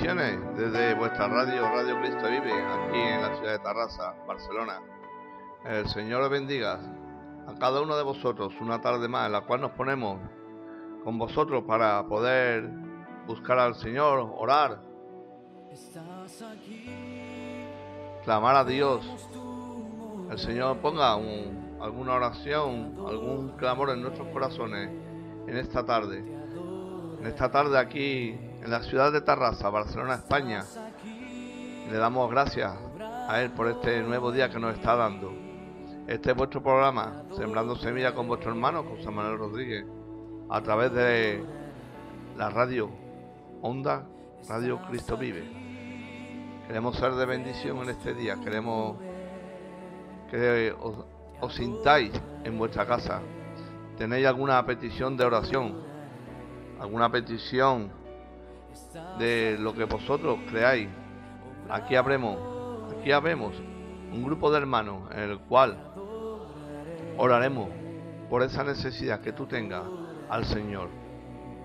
bendiciones 0.00 0.56
desde 0.56 0.94
vuestra 0.94 1.28
radio, 1.28 1.62
Radio 1.62 2.00
Cristo 2.00 2.22
Vive, 2.30 2.52
aquí 2.52 2.98
en 2.98 3.20
la 3.20 3.36
ciudad 3.36 3.52
de 3.52 3.58
Tarrasa, 3.58 4.14
Barcelona. 4.26 4.80
El 5.64 5.86
Señor 5.88 6.22
os 6.22 6.30
bendiga 6.30 6.80
a 7.46 7.54
cada 7.58 7.82
uno 7.82 7.94
de 7.96 8.02
vosotros 8.02 8.54
una 8.62 8.80
tarde 8.80 9.08
más 9.08 9.26
en 9.26 9.32
la 9.32 9.42
cual 9.42 9.60
nos 9.60 9.72
ponemos 9.72 10.18
con 11.04 11.18
vosotros 11.18 11.64
para 11.64 12.06
poder 12.06 12.70
buscar 13.26 13.58
al 13.58 13.74
Señor, 13.74 14.32
orar, 14.38 14.80
clamar 18.24 18.56
a 18.56 18.64
Dios. 18.64 19.04
El 20.30 20.38
Señor 20.38 20.78
ponga 20.78 21.12
alguna 21.12 22.14
oración, 22.14 22.96
algún 23.06 23.50
clamor 23.58 23.90
en 23.90 24.00
nuestros 24.00 24.28
corazones 24.28 24.88
en 25.46 25.56
esta 25.58 25.84
tarde. 25.84 26.24
En 27.20 27.26
esta 27.26 27.50
tarde 27.50 27.78
aquí 27.78 28.49
en 28.62 28.70
la 28.70 28.82
ciudad 28.82 29.12
de 29.12 29.20
Tarrasa, 29.22 29.70
Barcelona, 29.70 30.14
España. 30.14 30.64
Le 31.90 31.96
damos 31.96 32.30
gracias 32.30 32.72
a 33.28 33.40
Él 33.40 33.50
por 33.52 33.68
este 33.68 34.02
nuevo 34.02 34.30
día 34.30 34.50
que 34.50 34.58
nos 34.58 34.74
está 34.74 34.96
dando. 34.96 35.32
Este 36.06 36.30
es 36.30 36.36
vuestro 36.36 36.62
programa, 36.62 37.22
Sembrando 37.36 37.76
Semilla 37.76 38.14
con 38.14 38.26
vuestro 38.28 38.50
hermano 38.50 38.84
José 38.84 39.10
Manuel 39.10 39.38
Rodríguez, 39.38 39.84
a 40.48 40.60
través 40.60 40.92
de 40.92 41.44
la 42.36 42.50
radio 42.50 42.90
Onda 43.62 44.06
Radio 44.48 44.80
Cristo 44.88 45.16
Vive. 45.16 45.44
Queremos 46.66 46.96
ser 46.96 47.12
de 47.14 47.26
bendición 47.26 47.78
en 47.78 47.90
este 47.90 48.14
día, 48.14 48.36
queremos 48.42 48.96
que 50.30 50.74
os 51.40 51.54
sintáis 51.54 52.12
en 52.44 52.58
vuestra 52.58 52.86
casa. 52.86 53.20
¿Tenéis 53.96 54.26
alguna 54.26 54.64
petición 54.64 55.16
de 55.16 55.24
oración? 55.24 55.82
¿Alguna 56.80 57.10
petición 57.10 57.99
de 59.18 59.56
lo 59.58 59.74
que 59.74 59.84
vosotros 59.84 60.38
creáis. 60.50 60.88
Aquí 61.68 61.96
habremos, 61.96 62.38
aquí 62.98 63.12
habemos 63.12 63.54
un 64.12 64.24
grupo 64.24 64.50
de 64.50 64.56
hermanos 64.58 65.02
en 65.12 65.30
el 65.30 65.38
cual 65.38 65.78
oraremos 67.16 67.70
por 68.28 68.42
esa 68.42 68.64
necesidad 68.64 69.20
que 69.20 69.32
tú 69.32 69.46
tengas 69.46 69.84
al 70.28 70.44
Señor. 70.44 70.88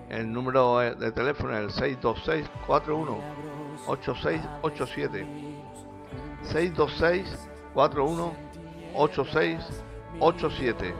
El 0.08 0.32
número 0.32 0.78
de 0.78 1.12
teléfono 1.12 1.54
es 1.56 1.64
el 1.64 1.70
626 1.70 2.48
41 2.66 3.18
8687 3.88 5.26
626 6.42 7.48
41 7.74 8.32
8687 8.94 10.94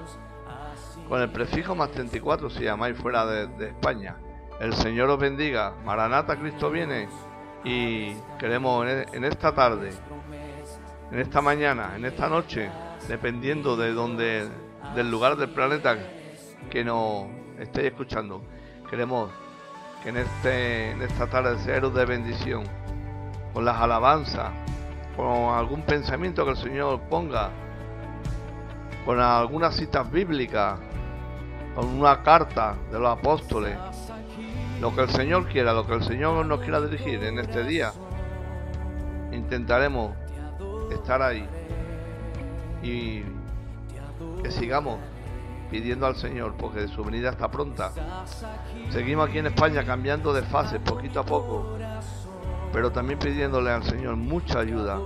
con 1.09 1.23
el 1.23 1.31
prefijo 1.31 1.77
más 1.77 1.91
34 1.93 2.51
si 2.51 2.65
llamáis 2.65 2.99
fuera 2.99 3.25
de 3.25 3.69
España 3.69 4.17
el 4.61 4.75
Señor 4.75 5.11
os 5.11 5.19
bendiga. 5.19 5.75
Maranata, 5.85 6.37
Cristo 6.37 6.71
viene. 6.71 7.09
Y 7.65 8.15
queremos 8.39 8.87
en 8.87 9.25
esta 9.25 9.53
tarde, 9.53 9.91
en 11.11 11.19
esta 11.19 11.41
mañana, 11.41 11.93
en 11.97 12.05
esta 12.05 12.29
noche, 12.29 12.71
dependiendo 13.09 13.77
de 13.77 13.93
donde, 13.93 14.49
del 14.95 15.11
lugar 15.11 15.37
del 15.37 15.51
planeta 15.51 15.97
que 16.71 16.85
nos 16.85 17.27
estéis 17.59 17.89
escuchando, 17.89 18.43
queremos 18.89 19.33
que 20.03 20.11
en, 20.11 20.19
este, 20.19 20.91
en 20.93 21.03
esta 21.03 21.27
tarde 21.27 21.59
seros 21.59 21.93
de 21.93 22.05
bendición, 22.05 22.63
con 23.53 23.65
las 23.65 23.81
alabanzas, 23.81 24.53
con 25.17 25.55
algún 25.55 25.83
pensamiento 25.83 26.45
que 26.45 26.53
el 26.53 26.57
Señor 26.57 27.01
ponga, 27.09 27.51
con 29.05 29.19
algunas 29.19 29.75
citas 29.75 30.09
bíblicas, 30.09 30.79
con 31.75 31.87
una 31.87 32.23
carta 32.23 32.77
de 32.93 33.01
los 33.01 33.19
apóstoles, 33.19 33.77
lo 34.81 34.95
que 34.95 35.03
el 35.03 35.11
Señor 35.11 35.47
quiera, 35.47 35.73
lo 35.73 35.87
que 35.87 35.95
el 35.95 36.03
Señor 36.03 36.45
nos 36.45 36.61
quiera 36.61 36.81
dirigir 36.81 37.23
en 37.25 37.39
este 37.39 37.65
día, 37.65 37.93
intentaremos 39.33 40.15
estar 40.93 41.23
ahí 41.23 41.47
y 42.83 43.23
que 44.43 44.51
sigamos 44.51 44.99
pidiendo 45.71 46.07
al 46.07 46.17
Señor, 46.17 46.55
porque 46.57 46.87
su 46.89 47.03
venida 47.03 47.31
está 47.31 47.51
pronta. 47.51 47.91
Seguimos 48.91 49.29
aquí 49.29 49.39
en 49.39 49.47
España 49.47 49.85
cambiando 49.85 50.33
de 50.33 50.43
fase 50.43 50.79
poquito 50.79 51.21
a 51.21 51.25
poco, 51.25 51.77
pero 52.73 52.93
también 52.93 53.19
pidiéndole 53.19 53.71
al 53.71 53.83
Señor 53.83 54.17
mucha 54.17 54.61
ayuda, 54.61 54.97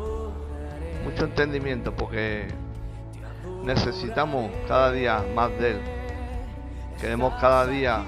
mucho 1.05 1.25
entendimiento, 1.25 1.95
porque 1.95 2.49
necesitamos 3.65 4.51
cada 4.69 4.93
día 4.93 5.25
más 5.35 5.51
de 5.59 5.71
Él. 5.73 5.81
Queremos 7.01 7.35
cada 7.41 7.67
día 7.67 8.05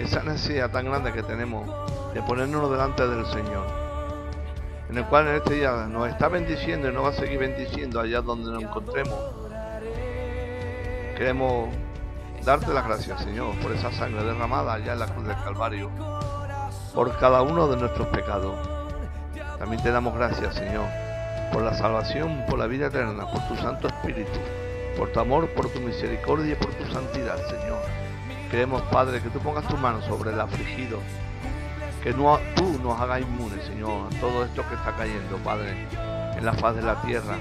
esa 0.00 0.22
necesidad 0.22 0.70
tan 0.70 0.86
grande 0.86 1.12
que 1.12 1.22
tenemos 1.22 1.68
de 2.14 2.22
ponernos 2.22 2.70
delante 2.70 3.06
del 3.06 3.26
Señor, 3.26 3.66
en 4.88 4.98
el 4.98 5.04
cual 5.06 5.28
en 5.28 5.36
este 5.36 5.54
día 5.54 5.86
nos 5.88 6.08
está 6.08 6.28
bendiciendo 6.28 6.88
y 6.88 6.92
nos 6.92 7.04
va 7.04 7.08
a 7.08 7.12
seguir 7.12 7.38
bendiciendo 7.38 8.00
allá 8.00 8.20
donde 8.20 8.50
nos 8.52 8.62
encontremos. 8.62 9.18
Queremos 11.16 11.68
darte 12.44 12.72
las 12.72 12.86
gracias, 12.86 13.22
Señor, 13.22 13.56
por 13.56 13.72
esa 13.72 13.90
sangre 13.92 14.22
derramada 14.22 14.74
allá 14.74 14.92
en 14.92 15.00
la 15.00 15.06
cruz 15.06 15.26
del 15.26 15.36
Calvario, 15.36 15.90
por 16.94 17.16
cada 17.18 17.42
uno 17.42 17.66
de 17.68 17.76
nuestros 17.76 18.06
pecados. 18.08 18.56
También 19.58 19.82
te 19.82 19.90
damos 19.90 20.14
gracias, 20.14 20.54
Señor, 20.54 20.86
por 21.52 21.62
la 21.62 21.74
salvación, 21.74 22.44
por 22.48 22.60
la 22.60 22.68
vida 22.68 22.86
eterna, 22.86 23.28
por 23.30 23.46
tu 23.48 23.56
Santo 23.56 23.88
Espíritu, 23.88 24.38
por 24.96 25.10
tu 25.10 25.18
amor, 25.18 25.48
por 25.48 25.68
tu 25.70 25.80
misericordia 25.80 26.52
y 26.52 26.56
por 26.56 26.72
tu 26.74 26.86
santidad, 26.92 27.36
Señor. 27.48 28.07
Queremos, 28.50 28.80
Padre, 28.90 29.20
que 29.20 29.28
tú 29.28 29.40
pongas 29.40 29.66
tu 29.68 29.76
mano 29.76 30.00
sobre 30.02 30.32
el 30.32 30.40
afligido. 30.40 31.00
Que 32.02 32.14
tú 32.14 32.24
nos 32.82 33.00
hagas 33.00 33.20
inmunes, 33.20 33.64
Señor, 33.66 34.06
a 34.06 34.20
todo 34.20 34.44
esto 34.44 34.66
que 34.68 34.74
está 34.74 34.96
cayendo, 34.96 35.36
Padre, 35.38 35.86
en 36.36 36.44
la 36.44 36.54
faz 36.54 36.74
de 36.74 36.82
la 36.82 37.00
tierra. 37.02 37.36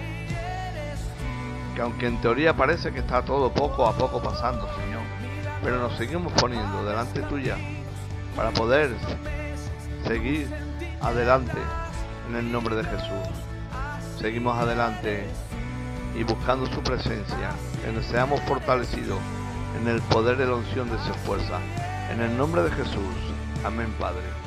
Que 1.75 1.81
aunque 1.81 2.07
en 2.07 2.19
teoría 2.19 2.57
parece 2.57 2.91
que 2.91 3.00
está 3.00 3.22
todo 3.22 3.53
poco 3.53 3.88
a 3.88 3.94
poco 3.94 4.22
pasando, 4.22 4.68
Señor, 4.75 5.03
pero 5.63 5.79
nos 5.79 5.95
seguimos 5.95 6.34
poniendo 6.34 6.84
delante 6.84 7.22
tuya 7.22 7.56
para 8.35 8.51
poder 8.51 8.91
seguir 10.06 10.50
adelante 11.01 11.57
en 12.29 12.35
el 12.35 12.51
nombre 12.51 12.75
de 12.75 12.84
Jesús. 12.84 13.29
Seguimos 14.19 14.57
adelante 14.57 15.25
y 16.16 16.24
buscando 16.24 16.66
su 16.66 16.81
presencia, 16.81 17.51
que 17.85 17.91
nos 17.91 18.06
seamos 18.07 18.41
fortalecidos 18.41 19.19
en 19.75 19.88
el 19.88 20.01
poder 20.03 20.38
de 20.38 20.45
la 20.45 20.55
unción 20.55 20.89
de 20.89 20.97
su 21.00 21.13
fuerza. 21.25 21.59
En 22.11 22.22
el 22.22 22.38
nombre 22.38 22.63
de 22.63 22.72
Jesús. 22.72 23.16
Amén, 23.63 23.94
Padre. 24.00 24.46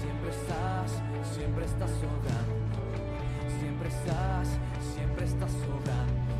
siempre 0.00 0.30
estás, 0.30 0.90
siempre 1.34 1.64
estás 1.64 1.90
sobrando, 1.90 2.54
siempre 3.58 3.88
estás, 3.88 4.48
siempre 4.94 5.24
estás 5.24 5.52
sobrando, 5.52 6.34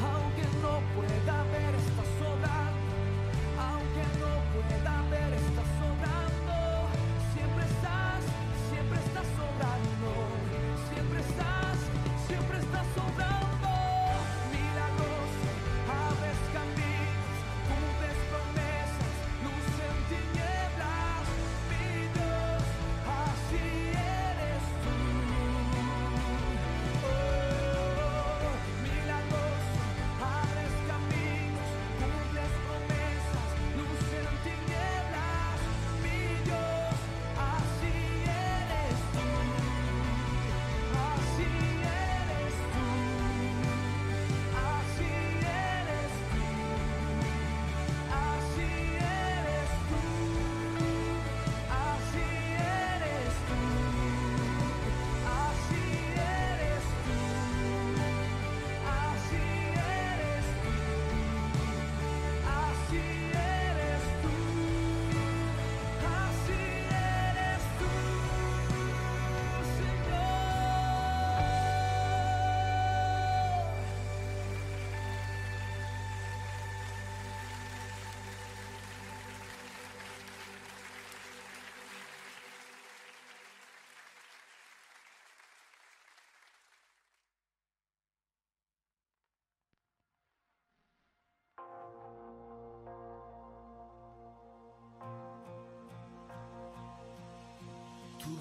aunque 0.00 0.44
no 0.62 0.74
pueda 0.94 1.36
ver, 1.54 1.74
esta 1.74 2.04
sobrando, 2.20 2.94
aunque 3.58 4.04
no 4.20 4.32
pueda 4.52 4.94
ver, 5.10 5.34
esta 5.34 5.62
sobrando. 5.78 5.93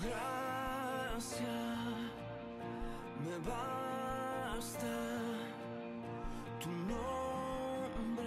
gracia 0.04 1.60
me 3.24 3.38
basta. 3.48 4.96
Tu 6.60 6.70
nombre 6.70 8.24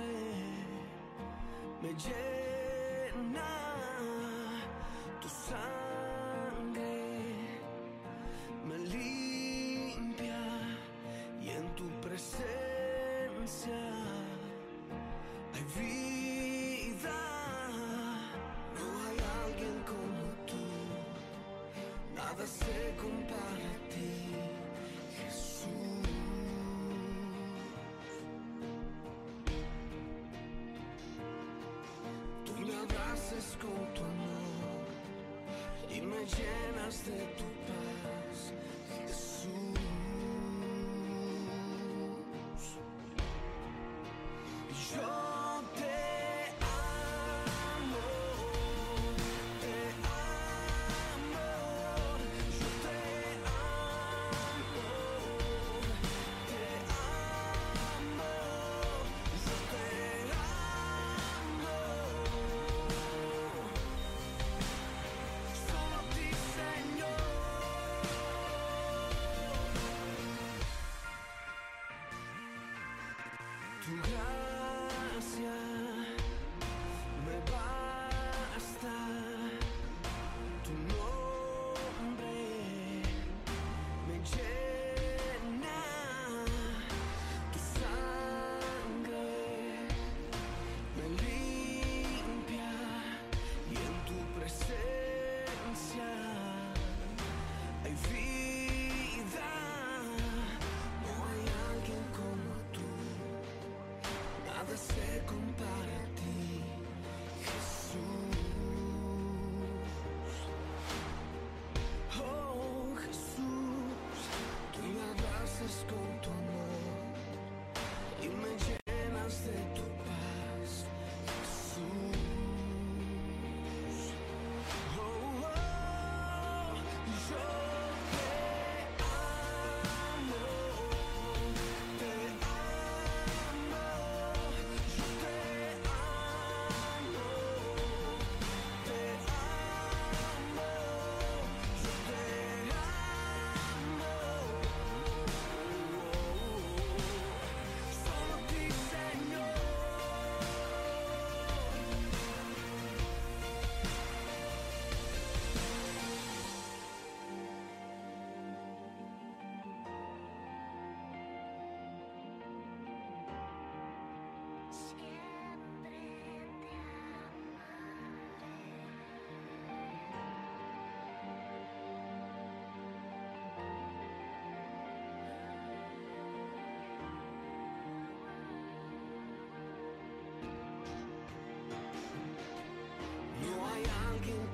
me 1.83 1.89
llena. 1.89 2.46
haces 33.27 33.57
con 33.61 33.95
tu 33.95 34.03
amor 34.03 34.87
y 35.91 36.01
me 36.01 36.19
llenas 36.19 37.05
de 37.07 37.19
tu 37.37 37.45
paz. 37.67 37.86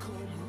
come 0.03 0.42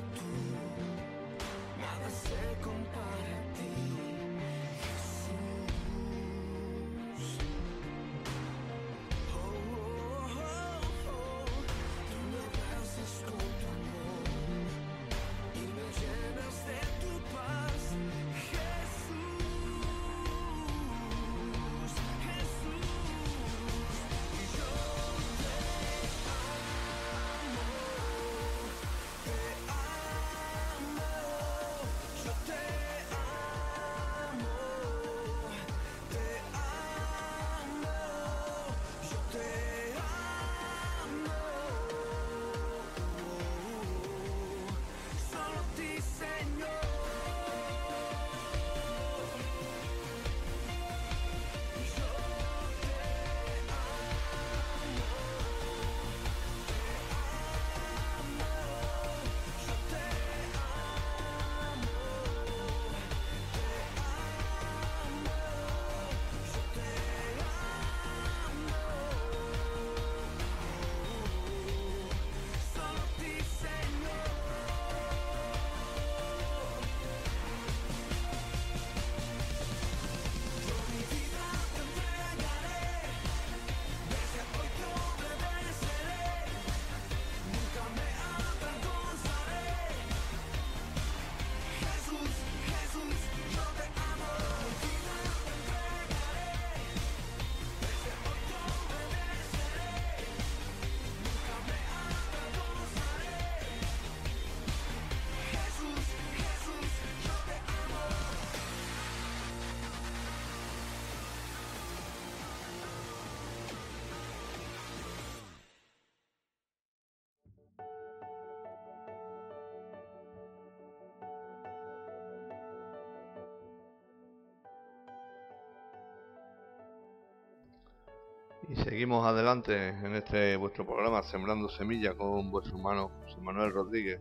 Y 128.68 128.76
seguimos 128.76 129.26
adelante 129.26 129.88
en 129.88 130.14
este 130.14 130.56
vuestro 130.56 130.86
programa 130.86 131.22
Sembrando 131.22 131.68
Semilla 131.68 132.14
con 132.14 132.50
vuestro 132.50 132.76
hermano 132.78 133.10
José 133.24 133.38
Manuel 133.42 133.72
Rodríguez. 133.72 134.20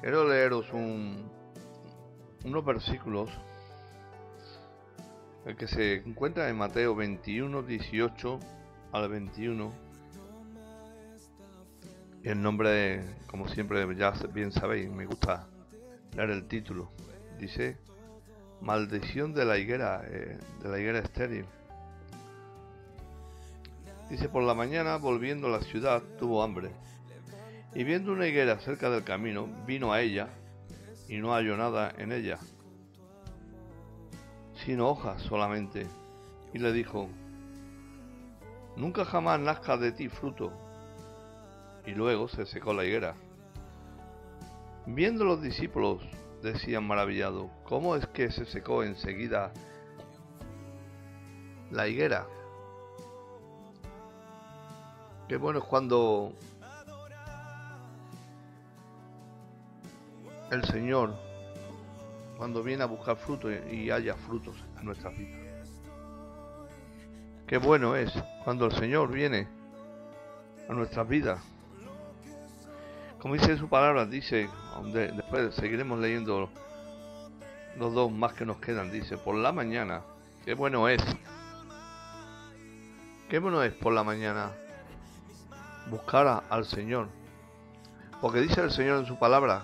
Quiero 0.00 0.26
leeros 0.26 0.72
un, 0.72 1.30
unos 2.44 2.64
versículos 2.64 3.28
el 5.44 5.56
que 5.56 5.66
se 5.66 5.96
encuentra 5.96 6.48
en 6.48 6.56
Mateo 6.56 6.94
21, 6.94 7.62
18 7.62 8.38
al 8.92 9.08
21. 9.10 9.72
Y 12.22 12.28
el 12.28 12.40
nombre, 12.40 13.04
como 13.26 13.46
siempre 13.48 13.84
ya 13.94 14.12
bien 14.32 14.52
sabéis, 14.52 14.90
me 14.90 15.04
gusta 15.04 15.48
leer 16.16 16.30
el 16.30 16.48
título. 16.48 16.92
Dice, 17.38 17.76
maldición 18.62 19.34
de 19.34 19.44
la 19.44 19.58
higuera, 19.58 20.02
eh, 20.06 20.38
de 20.62 20.68
la 20.68 20.78
higuera 20.78 21.00
estéril. 21.00 21.44
Dice, 24.12 24.28
por 24.28 24.42
la 24.42 24.52
mañana, 24.52 24.98
volviendo 24.98 25.46
a 25.46 25.50
la 25.52 25.62
ciudad, 25.62 26.02
tuvo 26.18 26.42
hambre. 26.42 26.70
Y 27.74 27.82
viendo 27.82 28.12
una 28.12 28.26
higuera 28.26 28.58
cerca 28.58 28.90
del 28.90 29.04
camino, 29.04 29.48
vino 29.66 29.90
a 29.90 30.02
ella 30.02 30.28
y 31.08 31.16
no 31.16 31.32
halló 31.32 31.56
nada 31.56 31.94
en 31.96 32.12
ella, 32.12 32.38
sino 34.66 34.90
hojas 34.90 35.22
solamente. 35.22 35.86
Y 36.52 36.58
le 36.58 36.74
dijo, 36.74 37.08
nunca 38.76 39.06
jamás 39.06 39.40
nazca 39.40 39.78
de 39.78 39.92
ti 39.92 40.10
fruto. 40.10 40.52
Y 41.86 41.92
luego 41.92 42.28
se 42.28 42.44
secó 42.44 42.74
la 42.74 42.84
higuera. 42.84 43.14
Viendo 44.84 45.24
los 45.24 45.40
discípulos, 45.40 46.02
decían 46.42 46.86
maravillados, 46.86 47.50
¿cómo 47.64 47.96
es 47.96 48.06
que 48.08 48.30
se 48.30 48.44
secó 48.44 48.82
enseguida 48.82 49.54
la 51.70 51.88
higuera? 51.88 52.26
Qué 55.32 55.38
bueno 55.38 55.60
es 55.60 55.64
cuando 55.64 56.30
el 60.50 60.62
Señor, 60.64 61.14
cuando 62.36 62.62
viene 62.62 62.82
a 62.82 62.86
buscar 62.86 63.16
fruto 63.16 63.50
y 63.50 63.90
haya 63.90 64.14
frutos 64.14 64.54
en 64.78 64.84
nuestras 64.84 65.16
vidas. 65.16 65.40
Qué 67.46 67.56
bueno 67.56 67.96
es 67.96 68.12
cuando 68.44 68.66
el 68.66 68.72
Señor 68.72 69.10
viene 69.10 69.48
a 70.68 70.74
nuestras 70.74 71.08
vidas. 71.08 71.40
Como 73.18 73.32
dice 73.32 73.56
su 73.56 73.70
palabra, 73.70 74.04
dice, 74.04 74.50
después 74.92 75.54
seguiremos 75.54 75.98
leyendo 75.98 76.50
los 77.78 77.94
dos 77.94 78.12
más 78.12 78.34
que 78.34 78.44
nos 78.44 78.58
quedan, 78.58 78.92
dice, 78.92 79.16
por 79.16 79.36
la 79.36 79.50
mañana, 79.50 80.02
qué 80.44 80.52
bueno 80.52 80.90
es. 80.90 81.02
Qué 83.30 83.38
bueno 83.38 83.62
es 83.62 83.72
por 83.72 83.94
la 83.94 84.04
mañana 84.04 84.52
buscar 85.90 86.26
a- 86.26 86.42
al 86.48 86.64
Señor. 86.64 87.08
Porque 88.20 88.40
dice 88.40 88.60
el 88.60 88.70
Señor 88.70 89.00
en 89.00 89.06
su 89.06 89.18
palabra, 89.18 89.62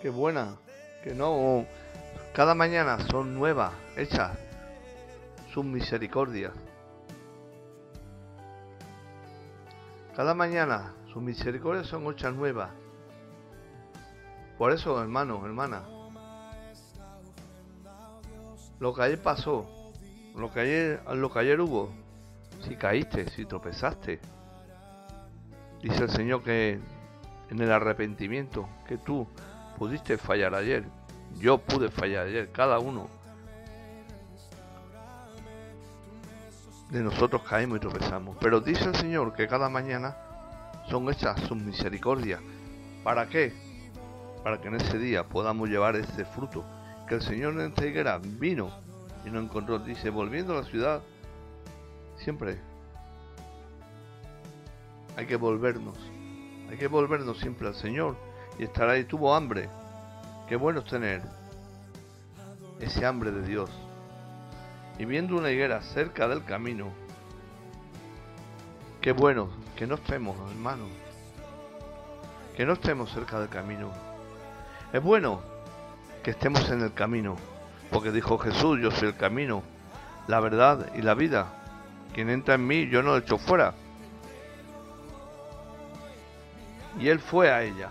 que 0.00 0.08
buena, 0.08 0.56
que 1.04 1.14
no, 1.14 1.66
cada 2.32 2.54
mañana 2.54 2.98
son 3.10 3.34
nuevas, 3.34 3.72
hechas 3.96 4.36
sus 5.52 5.64
misericordias. 5.64 6.52
Cada 10.14 10.34
mañana 10.34 10.94
sus 11.12 11.22
misericordias 11.22 11.86
son 11.86 12.10
hechas 12.12 12.34
nuevas. 12.34 12.70
Por 14.56 14.72
eso, 14.72 15.00
hermano, 15.02 15.44
hermana, 15.44 15.82
lo 18.80 18.94
que 18.94 19.02
ayer 19.02 19.22
pasó, 19.22 19.66
lo 20.34 20.50
que 20.50 20.60
ayer, 20.60 21.02
lo 21.14 21.30
que 21.30 21.38
ayer 21.38 21.60
hubo, 21.60 21.90
si 22.66 22.76
caíste, 22.76 23.28
si 23.30 23.44
tropezaste, 23.44 24.20
dice 25.82 26.04
el 26.04 26.10
Señor 26.10 26.42
que 26.42 26.80
en 27.50 27.60
el 27.60 27.70
arrepentimiento 27.70 28.68
que 28.86 28.98
tú 28.98 29.26
pudiste 29.78 30.18
fallar 30.18 30.54
ayer, 30.54 30.84
yo 31.38 31.58
pude 31.58 31.90
fallar 31.90 32.26
ayer, 32.26 32.50
cada 32.50 32.78
uno 32.78 33.08
de 36.90 37.02
nosotros 37.02 37.42
caímos 37.42 37.78
y 37.78 37.80
tropezamos. 37.80 38.36
Pero 38.40 38.60
dice 38.60 38.84
el 38.84 38.94
Señor 38.94 39.34
que 39.34 39.48
cada 39.48 39.68
mañana 39.68 40.16
son 40.88 41.10
hechas 41.10 41.40
sus 41.40 41.56
misericordias. 41.56 42.40
¿Para 43.02 43.28
qué? 43.28 43.52
Para 44.42 44.60
que 44.60 44.68
en 44.68 44.76
ese 44.76 44.98
día 44.98 45.24
podamos 45.24 45.68
llevar 45.68 45.96
ese 45.96 46.24
fruto. 46.24 46.64
Que 47.08 47.16
el 47.16 47.22
Señor 47.22 47.54
en 47.54 47.72
esta 47.72 48.18
vino 48.18 48.70
y 49.24 49.30
no 49.30 49.40
encontró. 49.40 49.78
Dice, 49.78 50.10
volviendo 50.10 50.54
a 50.54 50.62
la 50.62 50.66
ciudad, 50.66 51.02
siempre 52.16 52.58
hay 55.16 55.26
que 55.26 55.36
volvernos. 55.36 55.96
Hay 56.70 56.76
que 56.76 56.88
volvernos 56.88 57.38
siempre 57.38 57.66
al 57.66 57.74
Señor 57.74 58.16
y 58.58 58.64
estar 58.64 58.88
ahí. 58.88 59.04
Tuvo 59.04 59.34
hambre. 59.34 59.68
Qué 60.46 60.56
bueno 60.56 60.80
es 60.80 60.84
tener 60.84 61.22
ese 62.78 63.04
hambre 63.06 63.30
de 63.30 63.42
Dios. 63.42 63.70
Y 64.98 65.06
viendo 65.06 65.36
una 65.36 65.50
higuera 65.50 65.80
cerca 65.82 66.28
del 66.28 66.44
camino, 66.44 66.88
qué 69.00 69.12
bueno 69.12 69.48
que 69.74 69.86
no 69.86 69.96
estemos, 69.96 70.36
hermanos. 70.50 70.88
Que 72.56 72.66
no 72.66 72.74
estemos 72.74 73.10
cerca 73.10 73.40
del 73.40 73.48
camino. 73.48 73.90
Es 74.92 75.02
bueno 75.02 75.40
que 76.22 76.30
estemos 76.30 76.70
en 76.70 76.82
el 76.82 76.92
camino, 76.92 77.36
porque 77.90 78.12
dijo 78.12 78.38
Jesús, 78.38 78.80
yo 78.80 78.90
soy 78.90 79.08
el 79.08 79.16
camino, 79.16 79.62
la 80.26 80.40
verdad 80.40 80.90
y 80.94 81.02
la 81.02 81.14
vida. 81.14 81.46
Quien 82.14 82.30
entra 82.30 82.54
en 82.54 82.66
mí, 82.66 82.88
yo 82.88 83.02
no 83.02 83.10
lo 83.10 83.18
echo 83.18 83.38
fuera. 83.38 83.74
Y 86.98 87.08
él 87.08 87.20
fue 87.20 87.50
a 87.50 87.62
ella. 87.62 87.90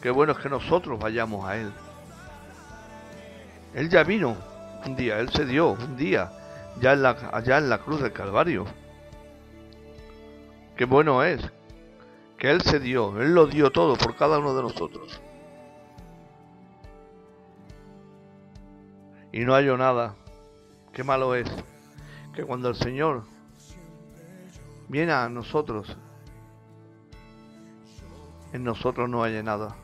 Qué 0.00 0.10
bueno 0.10 0.32
es 0.32 0.38
que 0.38 0.48
nosotros 0.48 0.98
vayamos 0.98 1.44
a 1.44 1.56
él. 1.56 1.72
Él 3.74 3.88
ya 3.90 4.02
vino 4.04 4.36
un 4.86 4.96
día, 4.96 5.18
él 5.18 5.28
se 5.30 5.44
dio 5.44 5.72
un 5.72 5.96
día, 5.96 6.32
ya 6.80 6.92
en 6.92 7.02
la, 7.02 7.10
allá 7.32 7.58
en 7.58 7.68
la 7.68 7.78
cruz 7.78 8.00
del 8.00 8.12
Calvario. 8.12 8.64
Qué 10.76 10.84
bueno 10.84 11.22
es 11.24 11.40
que 12.38 12.50
él 12.50 12.62
se 12.62 12.78
dio, 12.78 13.20
él 13.20 13.34
lo 13.34 13.46
dio 13.46 13.70
todo 13.70 13.96
por 13.96 14.16
cada 14.16 14.38
uno 14.38 14.54
de 14.54 14.62
nosotros. 14.62 15.20
Y 19.32 19.40
no 19.40 19.54
halló 19.54 19.76
nada. 19.76 20.14
Qué 20.92 21.04
malo 21.04 21.34
es 21.34 21.48
que 22.32 22.44
cuando 22.44 22.68
el 22.68 22.76
Señor 22.76 23.24
viene 24.88 25.12
a 25.12 25.28
nosotros, 25.28 25.96
en 28.52 28.64
nosotros 28.64 29.08
no 29.08 29.22
haya 29.22 29.42
nada. 29.42 29.76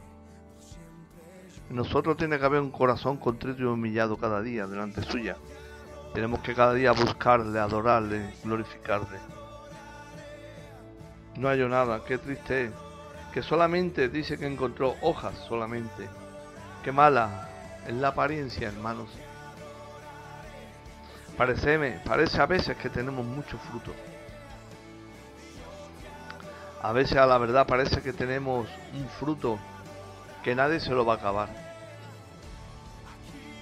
En 1.70 1.76
nosotros 1.76 2.16
tiene 2.16 2.38
que 2.38 2.44
haber 2.44 2.60
un 2.60 2.70
corazón 2.70 3.16
contrito 3.16 3.62
y 3.62 3.64
humillado 3.64 4.16
cada 4.16 4.42
día 4.42 4.66
delante 4.66 5.02
suya. 5.02 5.36
Tenemos 6.12 6.40
que 6.40 6.54
cada 6.54 6.74
día 6.74 6.92
buscarle, 6.92 7.58
adorarle, 7.58 8.34
glorificarle. 8.44 9.18
No 11.36 11.48
hay 11.48 11.58
nada, 11.68 12.04
qué 12.04 12.18
triste 12.18 12.66
es. 12.66 12.70
Que 13.32 13.42
solamente 13.42 14.08
dice 14.08 14.38
que 14.38 14.46
encontró 14.46 14.94
hojas 15.02 15.34
solamente. 15.48 16.08
Qué 16.84 16.92
mala 16.92 17.48
es 17.86 17.94
la 17.94 18.08
apariencia, 18.08 18.68
hermanos. 18.68 19.08
Parece, 21.36 22.00
parece 22.04 22.40
a 22.40 22.46
veces 22.46 22.76
que 22.76 22.88
tenemos 22.88 23.26
mucho 23.26 23.58
fruto. 23.58 23.92
A 26.84 26.92
veces 26.92 27.16
a 27.16 27.24
la 27.24 27.38
verdad 27.38 27.66
parece 27.66 28.02
que 28.02 28.12
tenemos 28.12 28.68
un 28.92 29.08
fruto 29.18 29.58
que 30.42 30.54
nadie 30.54 30.80
se 30.80 30.90
lo 30.90 31.06
va 31.06 31.14
a 31.14 31.16
acabar. 31.16 31.48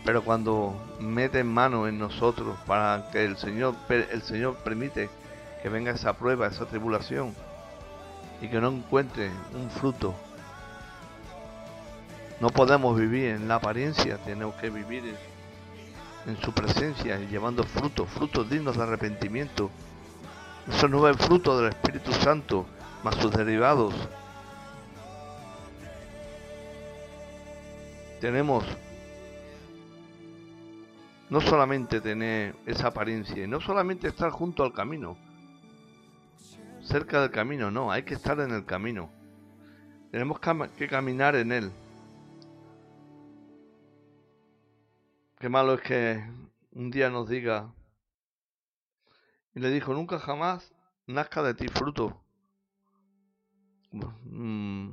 Pero 0.04 0.24
cuando 0.24 0.74
mete 0.98 1.44
mano 1.44 1.86
en 1.86 2.00
nosotros 2.00 2.58
para 2.66 3.10
que 3.12 3.24
el 3.24 3.36
Señor, 3.36 3.76
el 3.88 4.22
Señor 4.22 4.56
permite 4.64 5.08
que 5.62 5.68
venga 5.68 5.92
esa 5.92 6.14
prueba, 6.14 6.48
esa 6.48 6.66
tribulación, 6.66 7.32
y 8.40 8.48
que 8.48 8.60
no 8.60 8.70
encuentre 8.70 9.30
un 9.54 9.70
fruto, 9.70 10.16
no 12.40 12.50
podemos 12.50 12.98
vivir 12.98 13.26
en 13.26 13.46
la 13.46 13.54
apariencia, 13.54 14.18
tenemos 14.24 14.56
que 14.56 14.68
vivir 14.68 15.04
en, 16.26 16.32
en 16.32 16.42
su 16.42 16.52
presencia 16.52 17.20
y 17.20 17.28
llevando 17.28 17.62
frutos, 17.62 18.08
frutos 18.08 18.50
dignos 18.50 18.76
de 18.76 18.82
arrepentimiento. 18.82 19.70
Eso 20.68 20.88
no 20.88 21.08
es 21.08 21.16
fruto 21.18 21.56
del 21.60 21.68
Espíritu 21.68 22.12
Santo, 22.14 22.66
más 23.02 23.16
sus 23.16 23.30
derivados. 23.32 23.94
Tenemos 28.20 28.64
no 31.28 31.40
solamente 31.40 32.00
tener 32.00 32.54
esa 32.66 32.88
apariencia, 32.88 33.46
no 33.46 33.60
solamente 33.60 34.08
estar 34.08 34.30
junto 34.30 34.62
al 34.62 34.72
camino, 34.72 35.16
cerca 36.82 37.20
del 37.20 37.30
camino, 37.30 37.70
no, 37.70 37.90
hay 37.90 38.02
que 38.02 38.14
estar 38.14 38.38
en 38.40 38.52
el 38.52 38.64
camino. 38.64 39.10
Tenemos 40.10 40.38
que 40.76 40.88
caminar 40.88 41.34
en 41.36 41.52
él. 41.52 41.72
Qué 45.38 45.48
malo 45.48 45.74
es 45.74 45.80
que 45.80 46.22
un 46.70 46.90
día 46.90 47.10
nos 47.10 47.28
diga 47.28 47.74
Y 49.54 49.60
le 49.60 49.70
dijo, 49.70 49.92
nunca 49.92 50.18
jamás 50.18 50.72
nazca 51.06 51.42
de 51.42 51.54
ti 51.54 51.66
fruto. 51.68 52.22
Mm, 53.92 54.90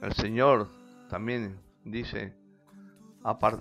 El 0.00 0.12
Señor 0.14 0.68
también 1.08 1.60
dice, 1.84 2.34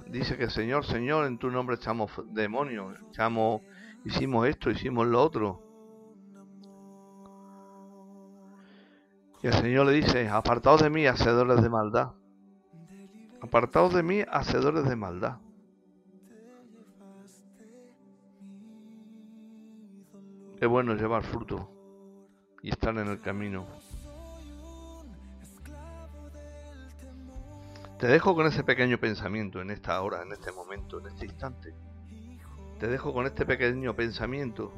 dice 0.08 0.38
que 0.38 0.50
Señor, 0.50 0.86
Señor, 0.86 1.26
en 1.26 1.38
tu 1.38 1.52
nombre 1.52 1.76
echamos 1.76 2.12
demonios, 2.34 2.96
echamos, 3.10 3.62
hicimos 4.06 4.48
esto, 4.48 4.70
hicimos 4.70 5.08
lo 5.08 5.22
otro. 5.22 5.62
Y 9.42 9.48
el 9.48 9.54
Señor 9.54 9.88
le 9.88 9.94
dice, 9.94 10.30
apartaos 10.30 10.82
de 10.82 10.90
mí, 10.90 11.06
hacedores 11.06 11.62
de 11.62 11.70
maldad. 11.70 12.14
Apartaos 13.42 13.94
de 13.94 14.02
mí, 14.02 14.22
hacedores 14.32 14.88
de 14.88 14.96
maldad. 14.96 15.38
Qué 20.58 20.66
bueno 20.66 20.96
llevar 20.96 21.24
fruto 21.24 21.70
y 22.62 22.70
estar 22.70 22.98
en 22.98 23.10
el 23.10 23.20
camino. 23.20 23.68
Te 28.00 28.08
dejo 28.08 28.36
con 28.36 28.48
ese 28.48 28.64
pequeño 28.64 28.98
pensamiento 28.98 29.62
en 29.62 29.70
esta 29.72 30.02
hora, 30.02 30.24
en 30.24 30.32
este 30.34 30.52
momento, 30.52 31.00
en 31.00 31.08
este 31.08 31.26
instante. 31.26 31.74
Te 32.80 32.88
dejo 32.88 33.14
con 33.14 33.26
este 33.26 33.46
pequeño 33.46 33.96
pensamiento. 33.96 34.74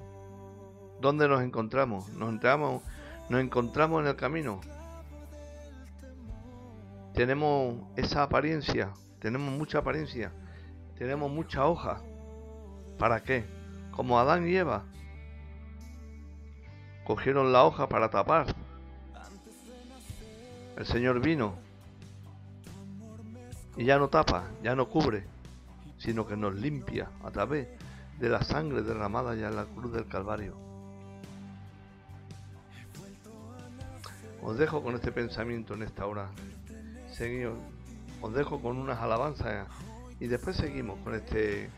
¿Dónde 1.01 1.27
nos 1.27 1.41
encontramos? 1.41 2.09
Nos 2.09 2.29
encontramos, 2.29 2.83
nos 3.29 3.41
encontramos 3.41 4.01
en 4.01 4.07
el 4.07 4.15
camino. 4.15 4.61
Tenemos 7.13 7.75
esa 7.95 8.23
apariencia, 8.23 8.91
tenemos 9.19 9.57
mucha 9.57 9.79
apariencia, 9.79 10.31
tenemos 10.97 11.31
mucha 11.31 11.65
hoja. 11.65 12.01
¿Para 12.99 13.23
qué? 13.23 13.45
Como 13.91 14.19
Adán 14.19 14.47
y 14.47 14.55
Eva. 14.55 14.83
Cogieron 17.05 17.51
la 17.53 17.63
hoja 17.63 17.87
para 17.87 18.09
tapar. 18.09 18.47
El 20.77 20.85
Señor 20.85 21.21
vino 21.21 21.64
y 23.77 23.85
ya 23.85 23.97
no 23.97 24.09
tapa, 24.09 24.45
ya 24.63 24.75
no 24.75 24.87
cubre, 24.87 25.25
sino 25.97 26.27
que 26.27 26.37
nos 26.37 26.55
limpia 26.55 27.09
a 27.23 27.31
través 27.31 27.67
de 28.19 28.29
la 28.29 28.41
sangre 28.41 28.81
derramada 28.81 29.35
ya 29.35 29.47
en 29.47 29.55
la 29.55 29.65
cruz 29.65 29.91
del 29.91 30.07
Calvario. 30.07 30.55
Os 34.41 34.57
dejo 34.57 34.83
con 34.83 34.95
este 34.95 35.11
pensamiento 35.11 35.73
en 35.73 35.83
esta 35.83 36.05
hora. 36.05 36.29
Seguimos, 37.11 37.57
os 38.21 38.33
dejo 38.33 38.61
con 38.61 38.77
unas 38.77 38.99
alabanzas 38.99 39.67
y 40.19 40.27
después 40.27 40.55
seguimos 40.55 40.99
con 40.99 41.15
este 41.15 41.69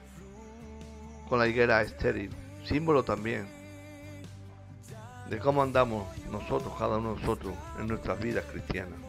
con 1.29 1.39
la 1.39 1.47
higuera 1.47 1.81
estéril, 1.81 2.31
símbolo 2.65 3.03
también 3.03 3.47
de 5.29 5.39
cómo 5.39 5.61
andamos 5.61 6.07
nosotros, 6.31 6.73
cada 6.77 6.97
uno 6.97 7.15
de 7.15 7.19
nosotros, 7.19 7.53
en 7.79 7.87
nuestras 7.87 8.19
vidas 8.19 8.45
cristianas. 8.45 9.06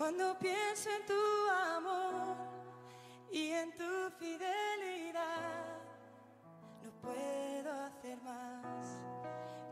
Cuando 0.00 0.34
pienso 0.38 0.88
en 0.88 1.04
tu 1.04 1.50
amor 1.76 2.34
y 3.30 3.50
en 3.50 3.70
tu 3.74 4.10
fidelidad, 4.18 5.76
no 6.82 6.90
puedo 7.02 7.70
hacer 7.70 8.16
más 8.22 8.96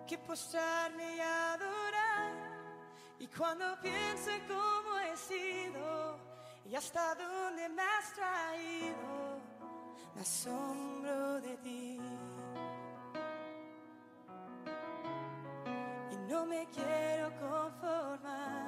que 0.07 0.19
postrarme 0.19 1.17
y 1.17 1.21
adorar. 1.21 2.33
Y 3.19 3.27
cuando 3.29 3.81
pienso 3.81 4.31
en 4.31 4.47
cómo 4.47 4.99
he 4.99 5.17
sido 5.17 6.19
y 6.67 6.75
hasta 6.75 7.15
dónde 7.15 7.67
me 7.71 7.81
has 7.81 8.13
traído, 8.13 9.41
me 10.15 10.21
asombro 10.21 11.41
de 11.41 11.57
ti. 11.57 12.01
Y 16.13 16.17
no 16.31 16.45
me 16.45 16.69
quiero 16.69 17.33
conformar. 17.41 18.68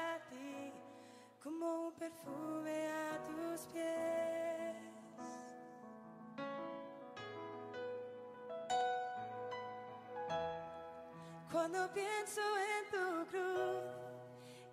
como 1.43 1.87
un 1.87 1.93
perfume 1.93 2.87
a 2.87 3.17
tus 3.25 3.61
pies. 3.73 4.75
Cuando 11.51 11.91
pienso 11.93 12.41
en 12.75 12.91
tu 12.91 13.31
cruz 13.31 13.83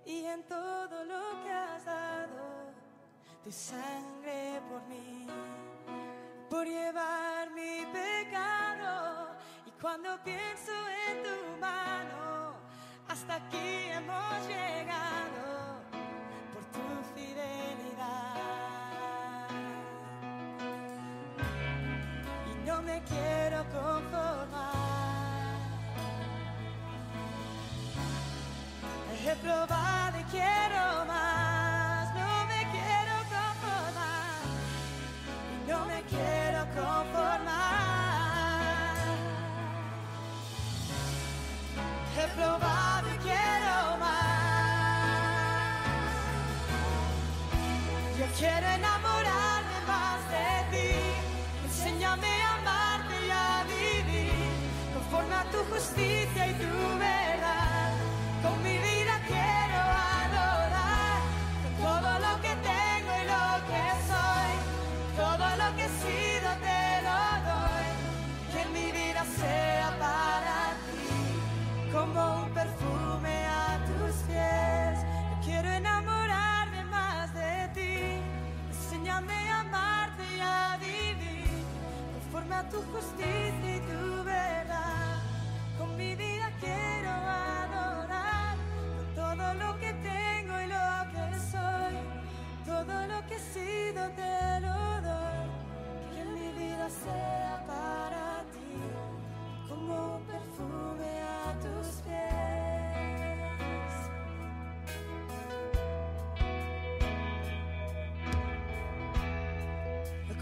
y 0.05 0.25
en 0.27 0.43
todo 0.45 1.05
lo 1.05 1.43
que 1.43 1.51
has 1.51 1.85
dado, 1.85 2.73
tu 3.43 3.51
sangre 3.51 4.61
por 4.69 4.83
mí, 4.89 5.27
por 6.51 6.67
llevar 6.67 7.51
mi 7.51 7.87
pecado. 7.93 9.31
Y 9.67 9.71
cuando 9.81 10.23
pienso 10.23 10.73
en 11.09 11.23
tu 11.23 11.61
mano, 11.61 12.55
hasta 13.09 13.37
aquí 13.37 13.91
hemos 13.91 14.47
llegado 14.47 15.58
Y 22.47 22.67
no 22.67 22.83
me 22.83 23.03
quiero 23.03 23.65
conformar. 23.65 24.79
He 29.25 29.37
probado 29.37 30.19
y 30.19 30.25
quiero 30.25 31.05
más, 31.07 32.15
no 32.15 32.47
me 32.47 32.61
quiero 32.73 33.15
conformar, 33.37 34.41
no 35.69 35.85
me 35.87 36.03
quiero 36.05 36.61
conformar. 36.75 37.39
He 42.17 42.27
probado 42.37 42.88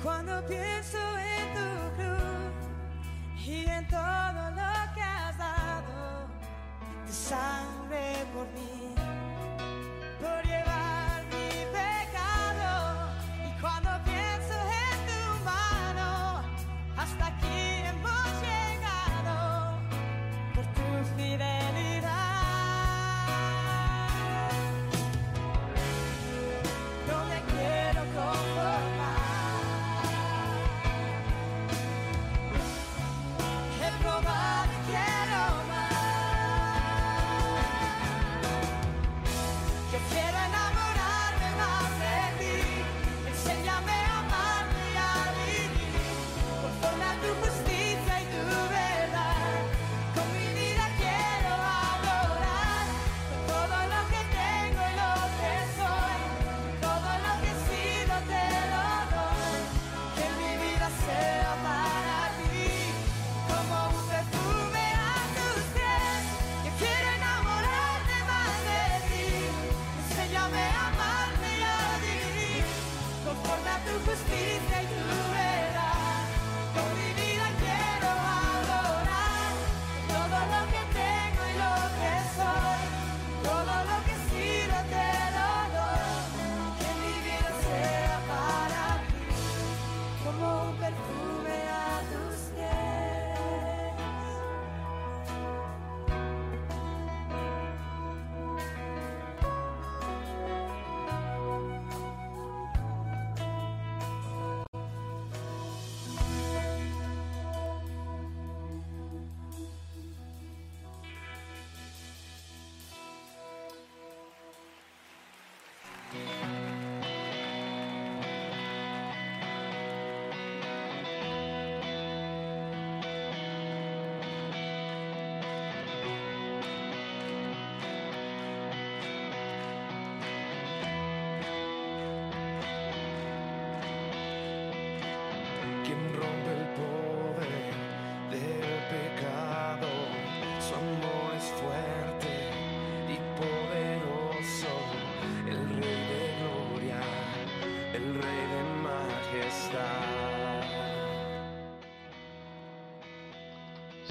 Cuando 0.07 0.40
pienso 0.47 0.99
en 1.19 1.53
tu 1.53 1.97
cruz 1.97 3.45
y 3.45 3.64
en 3.69 3.88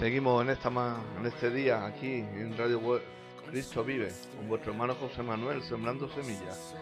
Seguimos 0.06 0.44
en, 0.44 0.52
esta 0.52 0.70
en 0.70 1.26
este 1.26 1.50
día 1.50 1.84
aquí 1.84 2.18
en 2.18 2.56
Radio 2.56 2.78
Web 2.78 3.02
Cristo 3.50 3.84
Vive 3.84 4.14
con 4.38 4.48
vuestro 4.48 4.72
hermano 4.72 4.94
José 4.94 5.24
Manuel 5.24 5.64
sembrando 5.64 6.08
semillas 6.10 6.76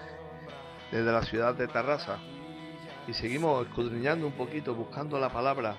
desde 0.92 1.10
la 1.10 1.22
ciudad 1.24 1.56
de 1.56 1.70
Tarrasa. 1.70 2.20
Y 3.08 3.14
seguimos 3.14 3.66
escudriñando 3.66 4.28
un 4.28 4.34
poquito 4.34 4.76
buscando 4.76 5.18
la 5.22 5.30
palabra 5.30 5.78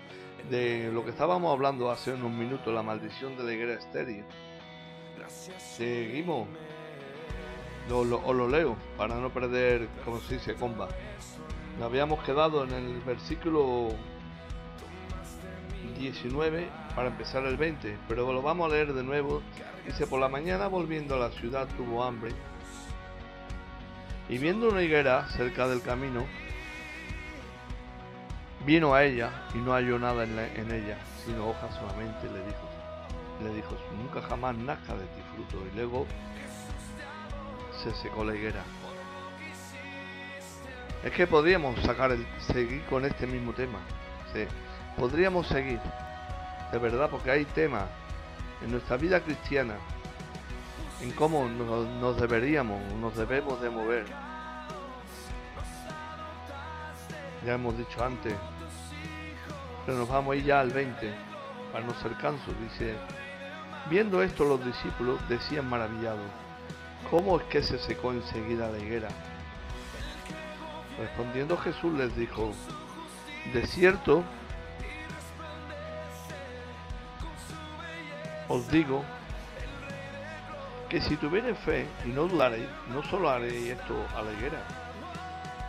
de 0.49 0.91
lo 0.91 1.05
que 1.05 1.11
estábamos 1.11 1.53
hablando 1.53 1.91
hace 1.91 2.15
unos 2.15 2.31
minutos 2.31 2.73
la 2.73 2.83
maldición 2.83 3.37
de 3.37 3.43
la 3.45 3.53
higuera 3.53 3.75
estéril. 3.75 4.25
Seguimos. 5.59 6.49
Lo- 7.91 8.23
os 8.27 8.35
lo 8.35 8.49
leo 8.49 8.75
para 8.97 9.17
no 9.17 9.29
perder 9.29 9.87
como 10.03 10.19
se 10.21 10.37
dice 10.37 10.55
comba. 10.55 10.89
Nos 11.79 11.89
habíamos 11.91 12.25
quedado 12.25 12.65
en 12.65 12.73
el 12.73 13.01
versículo 13.03 13.91
19 15.99 16.84
para 16.95 17.09
empezar 17.09 17.45
el 17.45 17.57
20, 17.57 17.99
pero 18.09 18.33
lo 18.33 18.43
vamos 18.43 18.71
a 18.71 18.75
leer 18.75 18.93
de 18.93 19.03
nuevo. 19.03 19.43
Dice, 19.87 20.07
por 20.07 20.21
la 20.21 20.29
mañana 20.29 20.69
volviendo 20.69 21.15
a 21.17 21.19
la 21.19 21.31
ciudad 21.31 21.67
tuvo 21.77 22.03
hambre 22.05 22.33
y 24.29 24.39
viendo 24.39 24.69
una 24.71 24.83
higuera 24.83 25.29
cerca 25.31 25.69
del 25.69 25.83
camino, 25.83 26.25
vino 28.65 28.95
a 28.95 29.05
ella 29.05 29.31
y 29.55 29.59
no 29.59 29.73
halló 29.73 29.99
nada 29.99 30.25
en, 30.25 30.37
la- 30.37 30.47
en 30.55 30.71
ella, 30.71 30.97
sino 31.25 31.49
hojas 31.51 31.75
solamente, 31.75 32.25
le 32.31 32.39
dijo. 32.45 32.71
Le 33.43 33.53
dijo, 33.55 33.77
nunca 33.99 34.23
jamás 34.27 34.57
nazca 34.57 34.95
de 34.95 35.05
ti 35.07 35.21
fruto. 35.35 35.67
Y 35.73 35.77
luego 35.77 36.07
se 37.83 37.93
secó 37.97 38.25
la 38.25 38.35
higuera. 38.35 38.63
Es 41.03 41.13
que 41.13 41.27
podríamos 41.27 41.79
sacar 41.83 42.13
el, 42.13 42.25
seguir 42.53 42.83
con 42.87 43.05
este 43.05 43.27
mismo 43.27 43.53
tema. 43.53 43.79
Sí, 44.33 44.45
podríamos 44.97 45.47
seguir, 45.49 45.81
de 46.75 46.81
verdad, 46.81 47.09
porque 47.09 47.31
hay 47.31 47.45
temas 47.45 47.85
en 48.61 48.73
nuestra 48.73 48.97
vida 48.97 49.21
cristiana 49.21 49.77
en 51.01 51.13
cómo 51.13 51.49
nos, 51.49 52.21
deberíamos, 52.21 52.83
nos 52.95 53.15
debemos 53.17 53.61
de 53.63 53.71
mover. 53.71 54.05
Ya 57.47 57.55
hemos 57.55 57.79
dicho 57.79 58.05
antes, 58.05 58.35
pero 59.87 59.99
nos 59.99 60.09
vamos 60.09 60.33
a 60.33 60.37
ir 60.37 60.47
ya 60.47 60.59
al 60.59 60.71
20 60.71 61.15
para 61.73 61.87
no 61.87 61.95
ser 61.95 62.17
canso. 62.17 62.51
Dice, 62.61 62.97
viendo 63.89 64.21
esto 64.21 64.45
los 64.45 64.65
discípulos 64.65 65.21
decían 65.29 65.71
maravillados, 65.71 66.29
¿cómo 67.09 67.39
es 67.39 67.45
que 67.45 67.63
se 67.63 67.79
secó 67.79 68.11
enseguida 68.11 68.69
la 68.69 68.79
higuera? 68.79 69.09
Respondiendo 70.99 71.57
Jesús 71.57 71.97
les 71.97 72.17
dijo, 72.17 72.51
de 73.53 73.65
cierto 73.65 74.25
os 78.49 78.69
digo 78.71 79.03
que 80.89 81.01
si 81.01 81.17
tuviereis 81.17 81.59
fe 81.59 81.87
y 82.05 82.09
no 82.09 82.27
dudaréis, 82.27 82.69
no 82.93 83.03
solo 83.05 83.31
haréis 83.31 83.71
esto 83.71 83.95
a 84.17 84.23
la 84.23 84.33
higuera, 84.33 84.63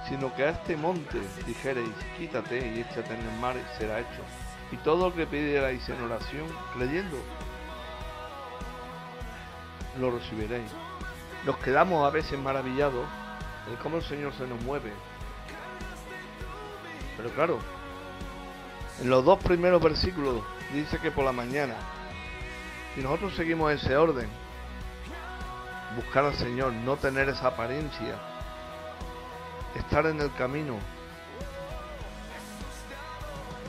sino 0.07 0.33
que 0.35 0.43
a 0.43 0.49
este 0.49 0.77
monte 0.77 1.19
dijereis, 1.47 1.93
quítate 2.17 2.57
y 2.57 2.81
échate 2.81 3.13
en 3.13 3.21
el 3.21 3.39
mar 3.39 3.55
será 3.77 3.99
hecho. 3.99 4.21
Y 4.71 4.77
todo 4.77 5.09
lo 5.09 5.15
que 5.15 5.25
pidierais 5.25 5.87
en 5.89 6.01
oración, 6.01 6.45
creyendo, 6.73 7.17
lo 9.99 10.11
recibiréis. 10.11 10.69
Nos 11.45 11.57
quedamos 11.57 12.05
a 12.05 12.09
veces 12.09 12.37
maravillados 12.39 13.05
en 13.69 13.75
cómo 13.77 13.97
el 13.97 14.03
Señor 14.03 14.33
se 14.33 14.47
nos 14.47 14.61
mueve. 14.63 14.91
Pero 17.17 17.29
claro, 17.29 17.59
en 19.01 19.09
los 19.09 19.23
dos 19.23 19.39
primeros 19.39 19.81
versículos 19.81 20.43
dice 20.73 20.99
que 20.99 21.11
por 21.11 21.25
la 21.25 21.31
mañana, 21.31 21.75
si 22.95 23.01
nosotros 23.01 23.35
seguimos 23.35 23.73
ese 23.73 23.97
orden, 23.97 24.29
buscar 25.95 26.25
al 26.25 26.35
Señor, 26.35 26.71
no 26.71 26.95
tener 26.95 27.27
esa 27.29 27.47
apariencia, 27.47 28.15
estar 29.75 30.05
en 30.05 30.21
el 30.21 30.33
camino, 30.33 30.77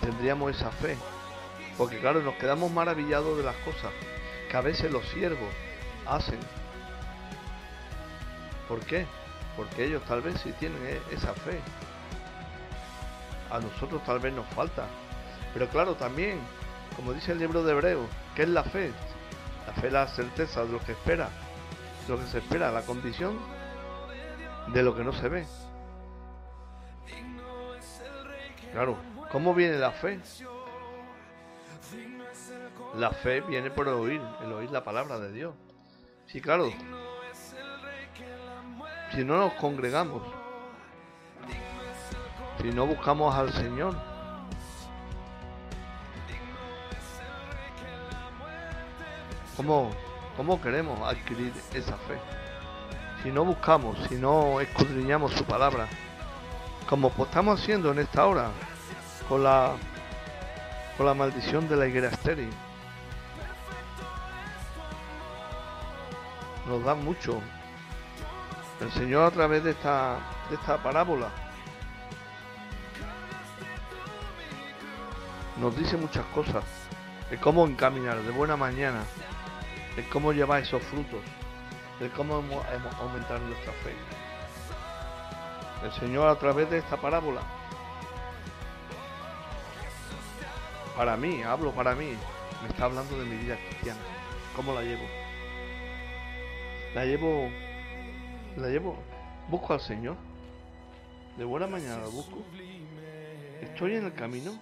tendríamos 0.00 0.56
esa 0.56 0.70
fe. 0.70 0.96
Porque 1.76 1.98
claro, 1.98 2.22
nos 2.22 2.36
quedamos 2.36 2.70
maravillados 2.70 3.36
de 3.36 3.42
las 3.42 3.56
cosas 3.56 3.92
que 4.48 4.56
a 4.56 4.60
veces 4.60 4.90
los 4.90 5.04
siervos 5.08 5.52
hacen. 6.06 6.38
¿Por 8.68 8.80
qué? 8.80 9.06
Porque 9.56 9.84
ellos 9.84 10.02
tal 10.04 10.22
vez 10.22 10.40
sí 10.40 10.52
tienen 10.58 10.80
e- 10.86 11.14
esa 11.14 11.34
fe. 11.34 11.60
A 13.50 13.58
nosotros 13.58 14.02
tal 14.04 14.20
vez 14.20 14.32
nos 14.32 14.46
falta. 14.48 14.86
Pero 15.52 15.68
claro, 15.68 15.94
también, 15.94 16.38
como 16.94 17.12
dice 17.12 17.32
el 17.32 17.38
libro 17.38 17.62
de 17.62 17.72
Hebreos, 17.72 18.06
¿qué 18.34 18.42
es 18.42 18.48
la 18.48 18.64
fe? 18.64 18.92
Fe 19.80 19.90
la 19.90 20.06
certeza 20.08 20.64
de 20.64 20.72
lo 20.72 20.80
que 20.80 20.92
espera, 20.92 21.28
lo 22.08 22.18
que 22.18 22.24
se 22.26 22.38
espera, 22.38 22.72
la 22.72 22.82
condición 22.82 23.38
de 24.68 24.82
lo 24.82 24.96
que 24.96 25.04
no 25.04 25.12
se 25.12 25.28
ve. 25.28 25.46
Claro, 28.72 28.96
¿cómo 29.30 29.54
viene 29.54 29.78
la 29.78 29.90
fe? 29.90 30.20
La 32.96 33.10
fe 33.10 33.40
viene 33.42 33.70
por 33.70 33.88
el 33.88 33.94
oír, 33.94 34.22
el 34.42 34.52
oír 34.52 34.70
la 34.70 34.82
palabra 34.82 35.18
de 35.18 35.32
Dios. 35.32 35.54
Sí, 36.26 36.40
claro. 36.40 36.70
Si 39.12 39.24
no 39.24 39.36
nos 39.36 39.52
congregamos, 39.54 40.22
si 42.60 42.70
no 42.70 42.86
buscamos 42.86 43.34
al 43.34 43.52
Señor, 43.52 43.94
¿cómo, 49.56 49.90
cómo 50.36 50.60
queremos 50.60 51.00
adquirir 51.00 51.52
esa 51.72 51.96
fe? 51.96 52.18
Si 53.22 53.30
no 53.30 53.44
buscamos, 53.44 53.98
si 54.08 54.16
no 54.16 54.60
escudriñamos 54.60 55.32
su 55.32 55.44
palabra, 55.44 55.88
como 56.88 57.12
estamos 57.18 57.60
haciendo 57.60 57.90
en 57.90 57.98
esta 57.98 58.26
hora, 58.26 58.50
con 59.28 59.42
la, 59.42 59.72
con 60.96 61.06
la 61.06 61.14
maldición 61.14 61.68
de 61.68 61.76
la 61.76 61.86
higuera 61.86 62.08
estéril. 62.08 62.50
Nos 66.66 66.84
da 66.84 66.94
mucho. 66.94 67.40
El 68.80 68.92
Señor 68.92 69.24
a 69.24 69.30
través 69.30 69.64
de 69.64 69.70
esta, 69.70 70.18
de 70.50 70.56
esta 70.56 70.76
parábola 70.82 71.28
nos 75.60 75.76
dice 75.76 75.96
muchas 75.96 76.24
cosas. 76.26 76.64
De 77.30 77.38
cómo 77.38 77.66
encaminar 77.66 78.22
de 78.22 78.30
buena 78.30 78.56
mañana, 78.56 79.02
de 79.96 80.06
cómo 80.10 80.32
llevar 80.32 80.62
esos 80.62 80.82
frutos, 80.82 81.20
de 81.98 82.10
cómo 82.10 82.34
aumentar 83.00 83.40
nuestra 83.40 83.72
fe. 83.72 83.94
El 85.82 85.92
Señor 85.92 86.28
a 86.28 86.38
través 86.38 86.70
de 86.70 86.78
esta 86.78 86.96
parábola, 86.96 87.40
para 90.96 91.16
mí, 91.16 91.42
hablo 91.42 91.72
para 91.72 91.94
mí, 91.94 92.16
me 92.62 92.68
está 92.68 92.84
hablando 92.84 93.18
de 93.18 93.24
mi 93.24 93.36
vida 93.36 93.56
cristiana. 93.68 94.00
¿Cómo 94.54 94.72
la 94.72 94.82
llevo? 94.82 95.04
La 96.94 97.04
llevo, 97.04 97.50
la 98.56 98.68
llevo, 98.68 98.96
busco 99.48 99.74
al 99.74 99.80
Señor. 99.80 100.16
De 101.36 101.44
buena 101.44 101.66
mañana 101.66 101.98
lo 101.98 102.10
busco. 102.10 102.38
Estoy 103.60 103.96
en 103.96 104.06
el 104.06 104.14
camino. 104.14 104.58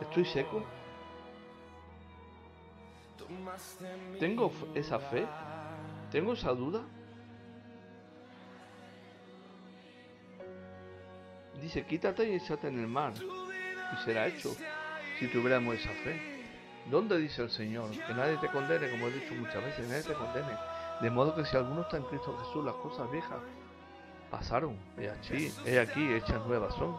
Estoy 0.00 0.24
seco. 0.24 0.64
Tengo 4.18 4.52
esa 4.74 4.98
fe. 4.98 5.26
Tengo 6.10 6.32
esa 6.34 6.52
duda. 6.52 6.82
Dice, 11.60 11.86
quítate 11.86 12.28
y 12.28 12.34
échate 12.34 12.68
en 12.68 12.78
el 12.78 12.88
mar, 12.88 13.12
y 13.16 14.04
será 14.04 14.26
hecho, 14.26 14.54
si 15.18 15.28
tuviéramos 15.28 15.76
esa 15.76 15.90
fe. 15.90 16.44
¿Dónde 16.90 17.16
dice 17.16 17.42
el 17.42 17.50
Señor? 17.50 17.90
Que 17.90 18.12
nadie 18.12 18.36
te 18.36 18.48
condene, 18.48 18.90
como 18.90 19.06
he 19.06 19.12
dicho 19.12 19.34
muchas 19.34 19.64
veces, 19.64 19.88
nadie 19.88 20.02
te 20.02 20.12
condene. 20.12 20.58
De 21.00 21.10
modo 21.10 21.34
que 21.34 21.44
si 21.46 21.56
alguno 21.56 21.82
está 21.82 21.96
en 21.96 22.02
Cristo 22.04 22.36
Jesús, 22.38 22.64
las 22.64 22.74
cosas 22.74 23.10
viejas 23.10 23.38
pasaron. 24.30 24.76
He 24.98 25.08
aquí, 25.08 25.50
he 25.64 25.80
aquí, 25.80 26.12
hechas 26.12 26.44
nuevas 26.46 26.74
son. 26.74 26.96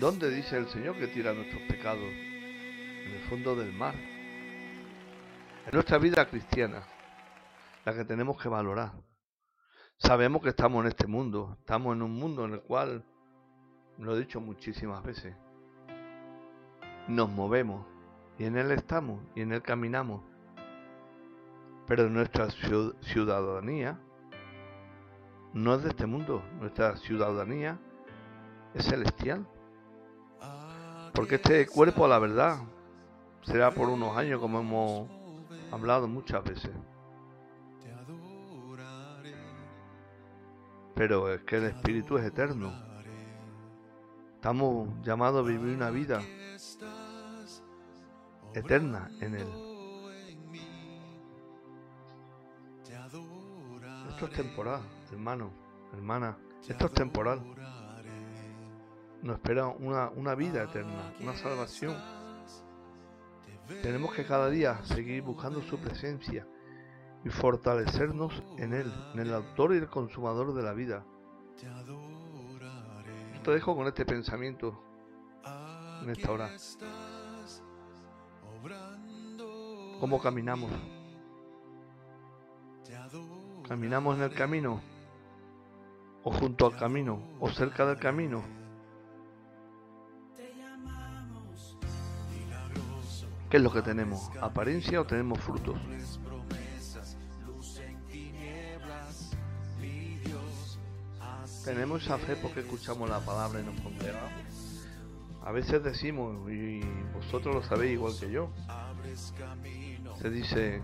¿Dónde 0.00 0.30
dice 0.30 0.56
el 0.56 0.68
Señor 0.68 0.96
que 0.96 1.08
tira 1.08 1.34
nuestros 1.34 1.62
pecados? 1.62 2.25
En 3.06 3.12
el 3.14 3.20
fondo 3.28 3.54
del 3.54 3.72
mar. 3.72 3.94
En 3.94 5.72
nuestra 5.72 5.98
vida 5.98 6.26
cristiana, 6.26 6.82
la 7.84 7.94
que 7.94 8.04
tenemos 8.04 8.40
que 8.40 8.48
valorar. 8.48 8.92
Sabemos 9.98 10.42
que 10.42 10.48
estamos 10.50 10.82
en 10.84 10.88
este 10.88 11.06
mundo, 11.06 11.56
estamos 11.60 11.94
en 11.94 12.02
un 12.02 12.12
mundo 12.12 12.44
en 12.44 12.54
el 12.54 12.60
cual, 12.62 13.04
lo 13.98 14.14
he 14.14 14.18
dicho 14.18 14.40
muchísimas 14.40 15.02
veces, 15.02 15.34
nos 17.08 17.30
movemos 17.30 17.86
y 18.38 18.44
en 18.44 18.58
él 18.58 18.70
estamos 18.72 19.22
y 19.34 19.40
en 19.42 19.52
él 19.52 19.62
caminamos. 19.62 20.22
Pero 21.86 22.10
nuestra 22.10 22.48
ciu- 22.48 22.94
ciudadanía 23.02 23.98
no 25.54 25.74
es 25.76 25.82
de 25.84 25.88
este 25.90 26.06
mundo, 26.06 26.42
nuestra 26.60 26.96
ciudadanía 26.96 27.78
es 28.74 28.84
celestial. 28.84 29.46
Porque 31.14 31.36
este 31.36 31.66
cuerpo 31.66 32.06
la 32.06 32.18
verdad 32.18 32.58
será 33.46 33.70
por 33.70 33.88
unos 33.88 34.16
años 34.16 34.40
como 34.40 34.60
hemos 34.60 35.08
hablado 35.70 36.08
muchas 36.08 36.42
veces. 36.44 36.70
Pero 40.94 41.32
es 41.32 41.42
que 41.42 41.56
el 41.56 41.64
espíritu 41.64 42.16
es 42.16 42.24
eterno. 42.24 42.72
Estamos 44.34 44.88
llamados 45.02 45.44
a 45.44 45.48
vivir 45.48 45.74
una 45.74 45.90
vida 45.90 46.22
eterna 48.54 49.10
en 49.20 49.34
él. 49.34 49.48
Esto 54.10 54.26
es 54.26 54.32
temporal, 54.32 54.80
hermano, 55.12 55.50
hermana. 55.92 56.38
Esto 56.66 56.86
es 56.86 56.92
temporal. 56.92 57.42
Nos 59.22 59.36
espera 59.36 59.68
una, 59.68 60.08
una 60.10 60.34
vida 60.34 60.62
eterna, 60.62 61.12
una 61.20 61.36
salvación. 61.36 61.94
Tenemos 63.66 64.14
que 64.14 64.24
cada 64.24 64.48
día 64.48 64.80
seguir 64.84 65.22
buscando 65.22 65.60
su 65.62 65.78
presencia 65.78 66.46
y 67.24 67.28
fortalecernos 67.28 68.42
en 68.58 68.72
Él, 68.72 68.92
en 69.14 69.20
el 69.20 69.34
autor 69.34 69.74
y 69.74 69.78
el 69.78 69.88
consumador 69.88 70.54
de 70.54 70.62
la 70.62 70.72
vida. 70.72 71.04
Te 73.42 73.50
dejo 73.50 73.76
con 73.76 73.86
este 73.86 74.04
pensamiento 74.04 74.80
en 76.02 76.10
esta 76.10 76.32
hora. 76.32 76.50
¿Cómo 79.98 80.20
caminamos? 80.20 80.70
¿Caminamos 83.66 84.16
en 84.16 84.22
el 84.22 84.34
camino? 84.34 84.80
¿O 86.22 86.30
junto 86.30 86.66
al 86.66 86.76
camino? 86.76 87.20
¿O 87.40 87.50
cerca 87.50 87.86
del 87.86 87.98
camino? 87.98 88.55
¿Qué 93.56 93.60
es 93.60 93.64
lo 93.64 93.72
que 93.72 93.80
tenemos? 93.80 94.30
¿Apariencia 94.42 95.00
o 95.00 95.06
tenemos 95.06 95.40
frutos? 95.40 95.78
Tenemos 101.64 102.02
esa 102.04 102.18
fe 102.18 102.36
porque 102.36 102.60
escuchamos 102.60 103.08
la 103.08 103.18
palabra 103.20 103.58
y 103.60 103.64
nos 103.64 103.80
congregamos. 103.80 104.84
A 105.42 105.52
veces 105.52 105.82
decimos, 105.82 106.36
y 106.50 106.82
vosotros 107.14 107.54
lo 107.54 107.62
sabéis 107.62 107.92
igual 107.92 108.12
que 108.20 108.30
yo, 108.30 108.50
se 110.20 110.28
dice, 110.28 110.82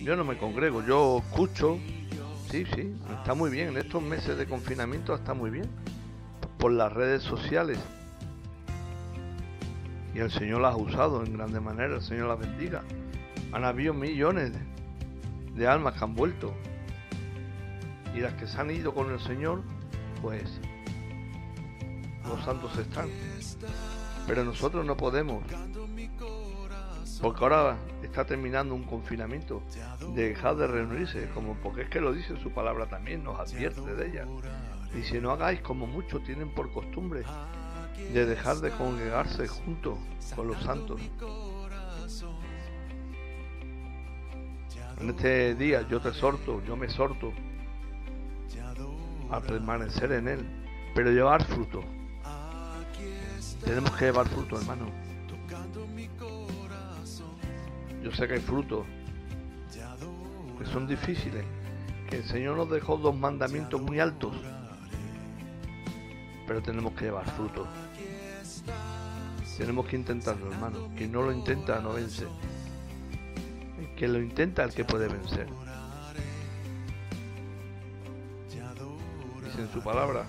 yo 0.00 0.16
no 0.16 0.24
me 0.24 0.36
congrego, 0.38 0.84
yo 0.84 1.18
escucho, 1.18 1.78
sí, 2.50 2.64
sí, 2.74 2.96
está 3.16 3.34
muy 3.34 3.48
bien, 3.48 3.68
en 3.68 3.76
estos 3.76 4.02
meses 4.02 4.36
de 4.36 4.46
confinamiento 4.46 5.14
está 5.14 5.34
muy 5.34 5.50
bien, 5.50 5.70
por 6.58 6.72
las 6.72 6.92
redes 6.92 7.22
sociales. 7.22 7.78
Y 10.14 10.18
el 10.18 10.30
Señor 10.30 10.60
las 10.60 10.74
ha 10.74 10.76
usado 10.76 11.24
en 11.24 11.34
grande 11.34 11.60
manera, 11.60 11.94
el 11.94 12.02
Señor 12.02 12.28
las 12.28 12.38
bendiga. 12.38 12.82
Han 13.52 13.64
habido 13.64 13.94
millones 13.94 14.52
de 15.54 15.66
almas 15.66 15.94
que 15.94 16.04
han 16.04 16.14
vuelto. 16.14 16.52
Y 18.14 18.20
las 18.20 18.34
que 18.34 18.46
se 18.46 18.60
han 18.60 18.70
ido 18.70 18.92
con 18.92 19.10
el 19.10 19.20
Señor, 19.20 19.62
pues 20.20 20.60
los 22.26 22.44
santos 22.44 22.76
están. 22.76 23.08
Pero 24.26 24.44
nosotros 24.44 24.84
no 24.84 24.96
podemos. 24.96 25.42
Porque 27.20 27.44
ahora 27.44 27.78
está 28.02 28.26
terminando 28.26 28.74
un 28.74 28.84
confinamiento. 28.84 29.62
Dejar 30.14 30.56
de 30.56 30.66
reunirse, 30.66 31.30
como 31.32 31.54
porque 31.54 31.82
es 31.82 31.88
que 31.88 32.00
lo 32.00 32.12
dice 32.12 32.36
su 32.42 32.50
palabra 32.50 32.86
también, 32.86 33.24
nos 33.24 33.38
advierte 33.38 33.94
de 33.94 34.08
ella. 34.08 34.26
Dice, 34.94 35.22
no 35.22 35.30
hagáis 35.30 35.60
como 35.62 35.86
muchos 35.86 36.22
tienen 36.22 36.54
por 36.54 36.70
costumbre 36.70 37.22
de 38.12 38.26
dejar 38.26 38.56
de 38.56 38.70
congregarse 38.70 39.48
junto 39.48 39.98
con 40.34 40.48
los 40.48 40.62
santos. 40.62 41.00
En 45.00 45.10
este 45.10 45.54
día 45.54 45.86
yo 45.88 46.00
te 46.00 46.10
exhorto, 46.10 46.62
yo 46.64 46.76
me 46.76 46.86
exhorto 46.86 47.32
a 49.30 49.40
permanecer 49.40 50.12
en 50.12 50.28
Él, 50.28 50.46
pero 50.94 51.10
llevar 51.10 51.42
fruto. 51.44 51.82
Tenemos 53.64 53.90
que 53.92 54.06
llevar 54.06 54.28
fruto, 54.28 54.58
hermano. 54.58 54.86
Yo 58.02 58.10
sé 58.12 58.26
que 58.28 58.34
hay 58.34 58.40
frutos 58.40 58.84
que 60.58 60.66
son 60.66 60.86
difíciles, 60.86 61.44
que 62.08 62.16
el 62.18 62.24
Señor 62.24 62.56
nos 62.56 62.70
dejó 62.70 62.96
dos 62.96 63.16
mandamientos 63.16 63.80
muy 63.80 64.00
altos, 64.00 64.34
pero 66.46 66.62
tenemos 66.62 66.92
que 66.94 67.06
llevar 67.06 67.28
fruto. 67.30 67.66
Tenemos 69.58 69.86
que 69.86 69.96
intentarlo, 69.96 70.50
hermano. 70.50 70.90
Quien 70.96 71.12
no 71.12 71.22
lo 71.22 71.32
intenta 71.32 71.80
no 71.80 71.92
vence. 71.92 72.26
El 73.78 73.94
que 73.94 74.08
lo 74.08 74.20
intenta 74.20 74.64
el 74.64 74.72
que 74.72 74.84
puede 74.84 75.08
vencer. 75.08 75.46
Dice 79.44 79.60
en 79.60 79.72
su 79.72 79.82
palabra 79.82 80.24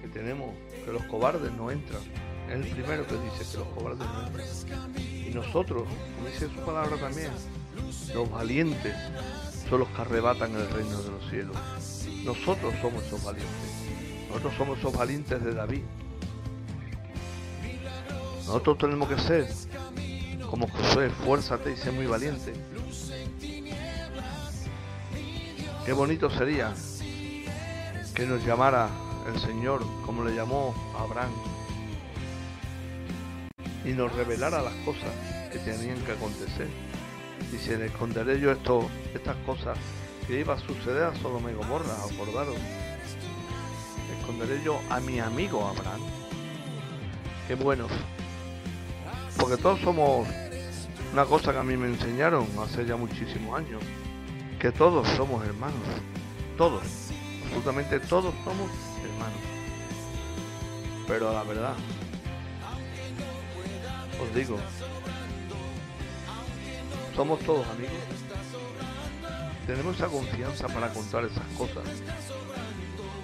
que 0.00 0.08
tenemos 0.08 0.54
que 0.84 0.92
los 0.92 1.02
cobardes 1.04 1.52
no 1.52 1.70
entran. 1.70 2.00
Es 2.48 2.54
el 2.54 2.66
primero 2.68 3.06
que 3.06 3.14
dice 3.14 3.52
que 3.52 3.58
los 3.58 3.68
cobardes 3.68 4.06
no 4.06 4.26
entran. 4.26 4.96
Y 4.96 5.30
nosotros, 5.34 5.84
como 6.16 6.28
dice 6.28 6.48
su 6.48 6.60
palabra 6.64 6.96
también, 6.96 7.30
los 8.14 8.30
valientes 8.30 8.96
son 9.68 9.80
los 9.80 9.88
que 9.90 10.00
arrebatan 10.00 10.54
el 10.54 10.68
reino 10.70 11.00
de 11.02 11.10
los 11.10 11.30
cielos. 11.30 11.56
Nosotros 12.24 12.74
somos 12.80 13.04
esos 13.04 13.22
valientes. 13.22 13.56
Nosotros 14.28 14.54
somos 14.56 14.78
esos 14.78 14.92
valientes 14.92 15.44
de 15.44 15.54
David. 15.54 15.82
Nosotros 18.50 18.78
tenemos 18.78 19.08
que 19.08 19.16
ser 19.16 19.48
como 20.50 20.68
Josué, 20.68 21.08
fuérzate 21.08 21.70
y 21.70 21.76
sé 21.76 21.92
muy 21.92 22.06
valiente. 22.06 22.52
Qué 25.86 25.92
bonito 25.92 26.28
sería 26.28 26.74
que 28.12 28.26
nos 28.26 28.44
llamara 28.44 28.88
el 29.32 29.40
Señor 29.40 29.86
como 30.04 30.24
le 30.24 30.34
llamó 30.34 30.74
Abraham 30.98 31.30
y 33.84 33.90
nos 33.90 34.12
revelara 34.16 34.60
las 34.62 34.74
cosas 34.84 35.12
que 35.52 35.60
tenían 35.60 36.00
que 36.00 36.10
acontecer. 36.10 36.66
Dice, 37.52 37.78
le 37.78 37.86
esconderé 37.86 38.40
yo 38.40 38.50
estas 38.50 39.36
cosas 39.46 39.78
que 40.26 40.40
iba 40.40 40.54
a 40.54 40.58
suceder 40.58 41.04
a 41.04 41.14
Sodoma 41.14 41.52
y 41.52 41.54
Gomorra, 41.54 41.94
acordaros. 42.12 42.56
Esconderé 44.18 44.60
yo 44.64 44.80
a 44.90 44.98
mi 44.98 45.20
amigo 45.20 45.64
Abraham. 45.68 46.00
Qué 47.46 47.54
bueno. 47.54 47.86
Porque 49.38 49.56
todos 49.56 49.80
somos 49.80 50.26
una 51.12 51.24
cosa 51.24 51.52
que 51.52 51.58
a 51.58 51.62
mí 51.62 51.76
me 51.76 51.88
enseñaron 51.88 52.46
hace 52.62 52.84
ya 52.84 52.96
muchísimos 52.96 53.58
años. 53.58 53.82
Que 54.58 54.70
todos 54.70 55.08
somos 55.16 55.44
hermanos. 55.44 55.80
Todos. 56.56 56.82
Absolutamente 57.44 57.98
todos 58.00 58.34
somos 58.44 58.70
hermanos. 59.02 59.40
Pero 61.08 61.32
la 61.32 61.42
verdad, 61.42 61.74
os 64.22 64.34
digo, 64.34 64.56
somos 67.16 67.40
todos 67.40 67.66
amigos. 67.68 67.96
Tenemos 69.66 69.96
esa 69.96 70.06
confianza 70.06 70.68
para 70.68 70.92
contar 70.92 71.24
esas 71.24 71.46
cosas. 71.58 71.84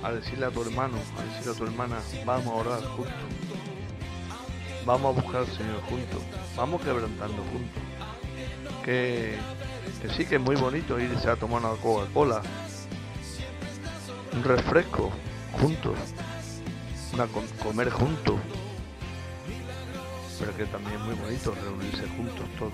A 0.02 0.12
decirle 0.12 0.46
a 0.46 0.50
tu 0.50 0.62
hermano, 0.62 0.96
a 1.18 1.22
decirle 1.22 1.52
a 1.52 1.54
tu 1.56 1.64
hermana, 1.64 2.00
vamos 2.24 2.46
a 2.46 2.56
orar 2.56 2.82
juntos. 2.82 3.75
Vamos 4.86 5.16
a 5.16 5.20
buscar 5.20 5.40
al 5.42 5.46
Señor 5.48 5.80
juntos. 5.90 6.22
Vamos 6.56 6.80
quebrantando 6.80 7.42
juntos. 7.52 7.82
Que, 8.84 9.36
sí 10.16 10.24
que 10.24 10.36
es 10.36 10.40
muy 10.40 10.54
bonito 10.56 10.98
irse 11.00 11.28
a 11.28 11.34
tomar 11.36 11.60
una 11.64 11.74
Coca-Cola. 11.80 12.40
Un 14.32 14.44
refresco 14.44 15.10
juntos. 15.60 15.98
Una 17.12 17.26
com- 17.26 17.46
comer 17.62 17.90
juntos. 17.90 18.36
Pero 20.38 20.56
que 20.56 20.66
también 20.66 20.94
es 20.94 21.00
muy 21.00 21.14
bonito 21.14 21.54
reunirse 21.62 22.06
juntos 22.16 22.44
todos. 22.58 22.72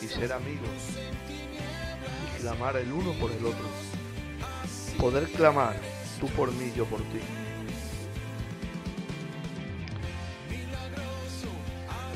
Y 0.00 0.06
ser 0.06 0.32
amigos. 0.32 0.68
Y 1.28 2.40
clamar 2.40 2.76
el 2.78 2.90
uno 2.90 3.12
por 3.20 3.30
el 3.30 3.44
otro. 3.44 3.66
Poder 4.98 5.30
clamar 5.32 5.76
tú 6.18 6.28
por 6.28 6.50
mí, 6.52 6.72
yo 6.74 6.86
por 6.86 7.00
ti. 7.00 7.20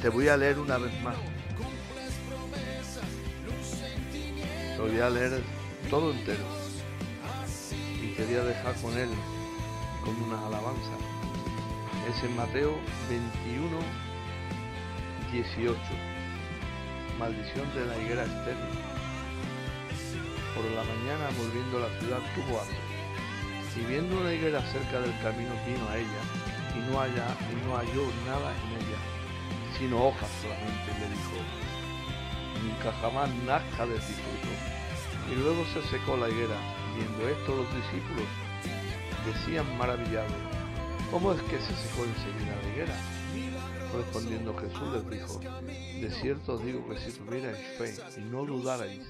Te 0.02 0.08
voy 0.08 0.26
a 0.26 0.36
leer 0.36 0.58
una 0.58 0.78
vez 0.78 0.92
más. 1.00 1.14
Lo 4.76 4.88
voy 4.88 4.98
a 4.98 5.08
leer 5.08 5.40
todo 5.88 6.10
entero. 6.10 6.42
Y 8.02 8.08
quería 8.14 8.42
dejar 8.42 8.74
con 8.82 8.98
él, 8.98 9.08
con 10.04 10.16
una 10.24 10.44
alabanza. 10.44 10.90
Es 12.10 12.20
en 12.24 12.34
Mateo 12.34 12.74
21, 13.08 13.78
18. 15.30 15.78
Maldición 17.20 17.72
de 17.72 17.86
la 17.86 17.96
higuera 18.02 18.24
estéril. 18.24 18.74
Por 20.56 20.64
la 20.64 20.82
mañana, 20.82 21.30
volviendo 21.38 21.78
a 21.78 21.88
la 21.88 22.00
ciudad, 22.00 22.18
tuvo 22.34 22.60
hambre. 22.60 22.76
Y 23.76 23.84
viendo 23.84 24.20
una 24.20 24.34
higuera 24.34 24.60
cerca 24.72 24.98
del 24.98 25.16
camino, 25.22 25.52
vino 25.64 25.88
a 25.88 25.96
ella 25.96 26.22
y 26.74 26.90
no, 26.90 27.00
haya, 27.00 27.36
y 27.52 27.66
no 27.66 27.76
halló 27.76 28.04
nada 28.26 28.50
en 28.50 28.82
ella, 28.82 29.21
sino 29.82 30.06
hojas 30.06 30.30
solamente, 30.40 30.92
le 31.00 31.08
dijo, 31.10 31.34
nunca 32.62 32.92
jamás 33.00 33.28
nazca 33.44 33.84
de 33.84 33.96
ti 33.96 34.12
fruto. 34.12 35.32
Y 35.32 35.34
luego 35.34 35.64
se 35.74 35.82
secó 35.90 36.16
la 36.16 36.28
higuera, 36.28 36.56
viendo 36.94 37.28
esto 37.28 37.56
los 37.56 37.66
discípulos 37.74 38.28
decían 39.26 39.76
maravillados, 39.76 40.32
¿cómo 41.10 41.32
es 41.32 41.42
que 41.42 41.58
se 41.58 41.74
secó 41.74 42.04
enseguida 42.04 42.56
la 42.62 42.68
higuera? 42.68 42.94
Respondiendo 43.92 44.56
Jesús 44.56 44.92
les 44.92 45.10
dijo, 45.10 45.40
de 45.40 46.10
cierto 46.20 46.54
os 46.54 46.64
digo 46.64 46.88
que 46.88 46.98
si 46.98 47.18
tuvierais 47.18 47.58
fe 47.76 47.94
y 48.18 48.20
no 48.20 48.44
dudarais, 48.44 49.00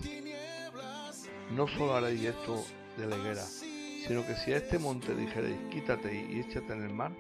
no 1.55 1.69
solo 1.69 1.97
haréis 1.97 2.25
esto 2.25 2.65
de 2.97 3.07
la 3.09 3.19
higuera, 3.19 3.45
sino 3.45 4.27
que 4.27 4.37
si 4.37 4.55
a 4.55 4.57
este 4.57 4.79
monte 4.79 5.15
dijerais, 5.15 5.59
quítate 5.71 6.15
y 6.15 6.41
échate 6.41 6.73
en 6.73 6.85
el 6.85 6.95
mar, 6.95 7.13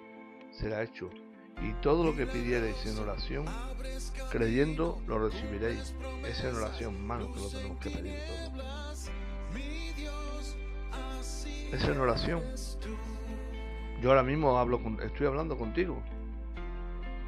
será 0.52 0.82
hecho. 0.82 1.10
Y 1.60 1.72
todo 1.80 2.04
lo 2.04 2.16
que 2.16 2.26
pidierais 2.26 2.86
en 2.86 2.98
oración, 2.98 3.44
creyendo, 4.30 5.00
lo 5.06 5.28
recibiréis. 5.28 5.94
Es 6.26 6.42
en 6.44 6.56
oración, 6.56 7.06
mano, 7.06 7.32
que 7.32 7.40
lo 7.40 7.48
tenemos 7.48 7.78
que 7.78 7.90
pedir 7.90 8.18
todo. 8.26 8.82
Es 11.72 11.84
en 11.84 11.98
oración. 12.00 12.42
Yo 14.02 14.10
ahora 14.10 14.22
mismo 14.22 14.58
hablo 14.58 14.80
estoy 15.02 15.26
hablando 15.26 15.56
contigo, 15.56 16.02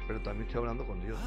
pero 0.07 0.21
también 0.21 0.47
estoy 0.47 0.59
hablando 0.59 0.85
con 0.85 1.01
Dios. 1.01 1.17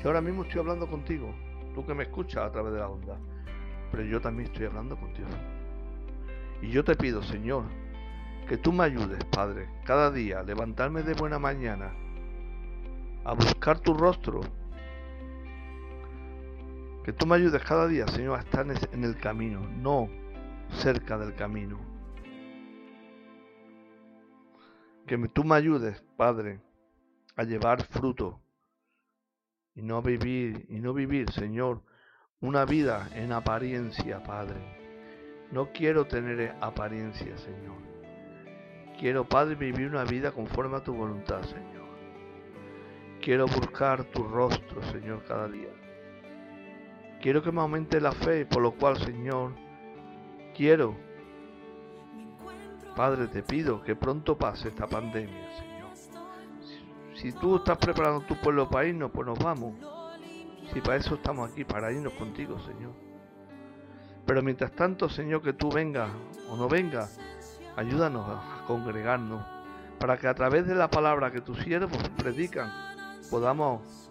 Yo 0.00 0.08
ahora 0.08 0.20
mismo 0.20 0.44
estoy 0.44 0.60
hablando 0.60 0.86
contigo, 0.88 1.34
tú 1.74 1.84
que 1.84 1.94
me 1.94 2.04
escuchas 2.04 2.44
a 2.44 2.52
través 2.52 2.72
de 2.72 2.78
la 2.78 2.88
onda, 2.88 3.18
pero 3.90 4.04
yo 4.04 4.20
también 4.20 4.50
estoy 4.50 4.66
hablando 4.66 4.96
con 4.96 5.12
Dios. 5.12 5.28
Y 6.62 6.70
yo 6.70 6.84
te 6.84 6.94
pido, 6.94 7.22
Señor, 7.22 7.64
que 8.52 8.58
tú 8.58 8.70
me 8.70 8.84
ayudes, 8.84 9.24
Padre, 9.24 9.66
cada 9.82 10.10
día 10.10 10.40
a 10.40 10.42
levantarme 10.42 11.02
de 11.02 11.14
buena 11.14 11.38
mañana, 11.38 11.90
a 13.24 13.32
buscar 13.32 13.78
tu 13.78 13.94
rostro. 13.94 14.42
Que 17.02 17.14
tú 17.14 17.24
me 17.24 17.36
ayudes 17.36 17.64
cada 17.64 17.88
día, 17.88 18.06
Señor, 18.08 18.38
a 18.38 18.42
estar 18.42 18.66
en 18.92 19.04
el 19.04 19.16
camino, 19.16 19.66
no 19.66 20.10
cerca 20.68 21.16
del 21.16 21.34
camino. 21.34 21.78
Que 25.06 25.16
tú 25.28 25.44
me 25.44 25.54
ayudes, 25.54 26.04
Padre, 26.18 26.60
a 27.36 27.44
llevar 27.44 27.82
fruto 27.84 28.38
y 29.74 29.80
no 29.80 30.02
vivir, 30.02 30.66
y 30.68 30.78
no 30.78 30.92
vivir, 30.92 31.30
Señor, 31.30 31.80
una 32.42 32.66
vida 32.66 33.08
en 33.14 33.32
apariencia, 33.32 34.22
Padre. 34.22 34.60
No 35.50 35.72
quiero 35.72 36.04
tener 36.06 36.54
apariencia, 36.60 37.34
Señor. 37.38 37.91
Quiero, 38.98 39.24
Padre, 39.24 39.54
vivir 39.54 39.88
una 39.88 40.04
vida 40.04 40.32
conforme 40.32 40.76
a 40.76 40.84
tu 40.84 40.94
voluntad, 40.94 41.42
Señor. 41.42 41.82
Quiero 43.20 43.46
buscar 43.46 44.04
tu 44.04 44.24
rostro, 44.24 44.82
Señor, 44.90 45.24
cada 45.24 45.48
día. 45.48 45.70
Quiero 47.20 47.42
que 47.42 47.52
me 47.52 47.60
aumente 47.60 48.00
la 48.00 48.12
fe, 48.12 48.46
por 48.46 48.62
lo 48.62 48.72
cual, 48.72 48.96
Señor, 48.98 49.52
quiero, 50.54 50.96
Padre, 52.96 53.26
te 53.28 53.42
pido 53.42 53.82
que 53.82 53.96
pronto 53.96 54.36
pase 54.36 54.68
esta 54.68 54.86
pandemia, 54.86 55.48
Señor. 55.56 55.72
Si, 57.14 57.32
tú 57.32 57.56
estás 57.56 57.78
preparando 57.78 58.20
tu 58.26 58.36
pueblo 58.36 58.68
para 58.68 58.86
irnos, 58.86 59.10
pues 59.12 59.26
nos 59.26 59.38
vamos. 59.38 59.74
Si 60.72 60.80
para 60.80 60.96
eso 60.96 61.14
estamos 61.14 61.50
aquí, 61.50 61.64
para 61.64 61.92
irnos 61.92 62.12
contigo, 62.14 62.58
Señor. 62.60 62.92
Pero 64.26 64.42
mientras 64.42 64.72
tanto, 64.72 65.08
Señor, 65.08 65.42
que 65.42 65.52
tú 65.52 65.70
vengas 65.70 66.10
o 66.50 66.56
no 66.56 66.68
vengas, 66.68 67.18
ayúdanos 67.76 68.28
a 68.28 68.64
congregarnos, 68.66 69.44
para 69.98 70.18
que 70.18 70.28
a 70.28 70.34
través 70.34 70.66
de 70.66 70.74
la 70.74 70.88
palabra 70.88 71.30
que 71.30 71.40
tus 71.40 71.58
siervos 71.58 71.96
predican, 72.16 72.70
podamos 73.30 74.10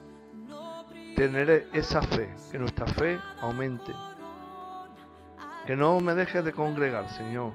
tener 1.15 1.67
esa 1.73 2.01
fe, 2.01 2.33
que 2.51 2.57
nuestra 2.57 2.87
fe 2.87 3.19
aumente. 3.41 3.93
Que 5.65 5.75
no 5.75 5.99
me 5.99 6.15
dejes 6.15 6.43
de 6.43 6.51
congregar, 6.53 7.07
Señor. 7.09 7.51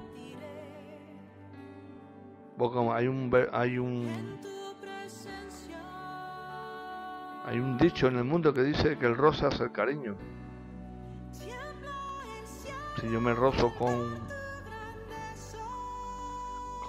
Porque 2.57 2.79
hay 2.93 3.07
un 3.07 3.31
hay 3.51 3.77
un 3.77 4.39
hay 7.45 7.59
un 7.59 7.77
dicho 7.77 8.07
en 8.07 8.17
el 8.17 8.23
mundo 8.23 8.53
que 8.53 8.63
dice 8.63 8.97
que 8.97 9.05
el 9.05 9.15
rosa 9.15 9.49
es 9.49 9.59
el 9.59 9.71
cariño. 9.71 10.15
Si 12.99 13.11
yo 13.11 13.21
me 13.21 13.33
rozo 13.33 13.73
con 13.75 14.36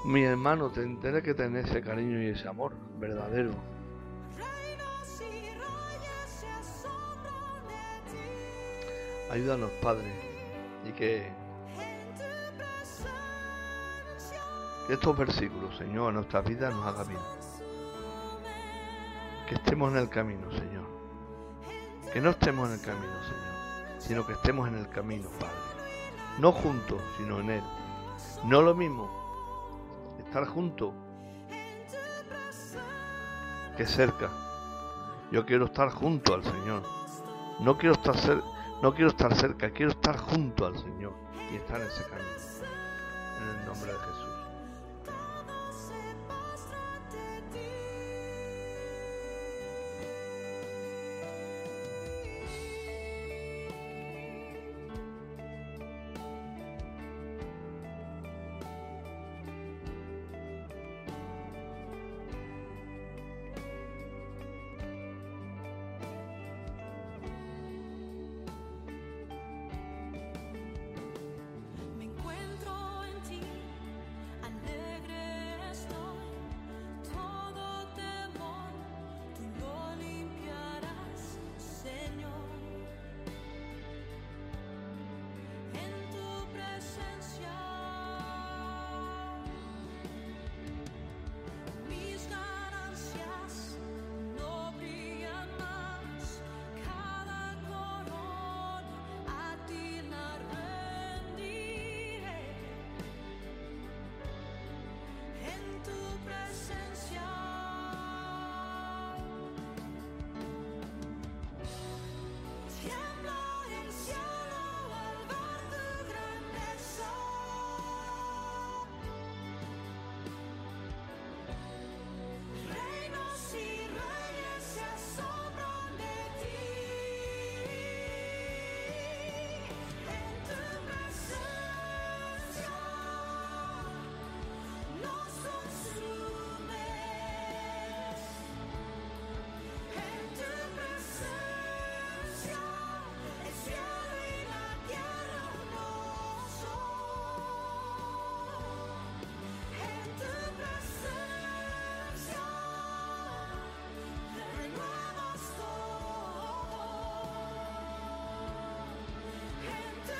mi 0.04 0.22
hermano, 0.22 0.70
tendré 0.70 1.22
que 1.22 1.34
tener 1.34 1.64
ese 1.64 1.82
cariño 1.82 2.22
y 2.22 2.28
ese 2.28 2.48
amor 2.48 2.72
verdadero. 2.98 3.52
Ayúdanos, 9.30 9.70
Padre, 9.82 10.10
y 10.88 10.92
que, 10.92 11.30
que 14.86 14.94
estos 14.94 15.18
versículos, 15.18 15.76
Señor, 15.76 16.10
en 16.10 16.14
nuestras 16.14 16.44
vidas 16.46 16.72
nos 16.72 16.86
hagan 16.86 17.08
bien. 17.08 17.20
Que 19.46 19.56
estemos 19.56 19.92
en 19.92 19.98
el 19.98 20.08
camino, 20.08 20.50
Señor. 20.50 20.86
Que 22.12 22.20
no 22.22 22.30
estemos 22.30 22.68
en 22.68 22.74
el 22.74 22.80
camino, 22.80 23.12
Señor, 23.22 24.00
sino 24.00 24.26
que 24.26 24.32
estemos 24.32 24.66
en 24.68 24.76
el 24.76 24.88
camino, 24.88 25.28
Padre. 25.38 25.54
No 26.38 26.52
juntos, 26.52 27.02
sino 27.18 27.40
en 27.40 27.50
Él. 27.50 27.62
No 28.44 28.62
lo 28.62 28.74
mismo 28.74 29.17
estar 30.18 30.46
juntos 30.46 30.92
que 33.76 33.86
cerca. 33.86 34.30
Yo 35.30 35.44
quiero 35.46 35.66
estar 35.66 35.90
junto 35.90 36.34
al 36.34 36.42
Señor. 36.42 36.82
No 37.60 37.76
quiero 37.78 37.94
estar 37.94 38.16
no 38.82 38.94
quiero 38.94 39.10
estar 39.10 39.34
cerca, 39.34 39.70
quiero 39.70 39.90
estar 39.90 40.16
junto 40.16 40.66
al 40.66 40.78
Señor 40.78 41.12
y 41.52 41.56
estar 41.56 41.80
en 41.80 41.86
ese 41.86 42.04
camino. 42.04 42.28
En 43.42 43.60
el 43.60 43.66
nombre 43.66 43.92
de 43.92 43.98
Jesús. 43.98 44.27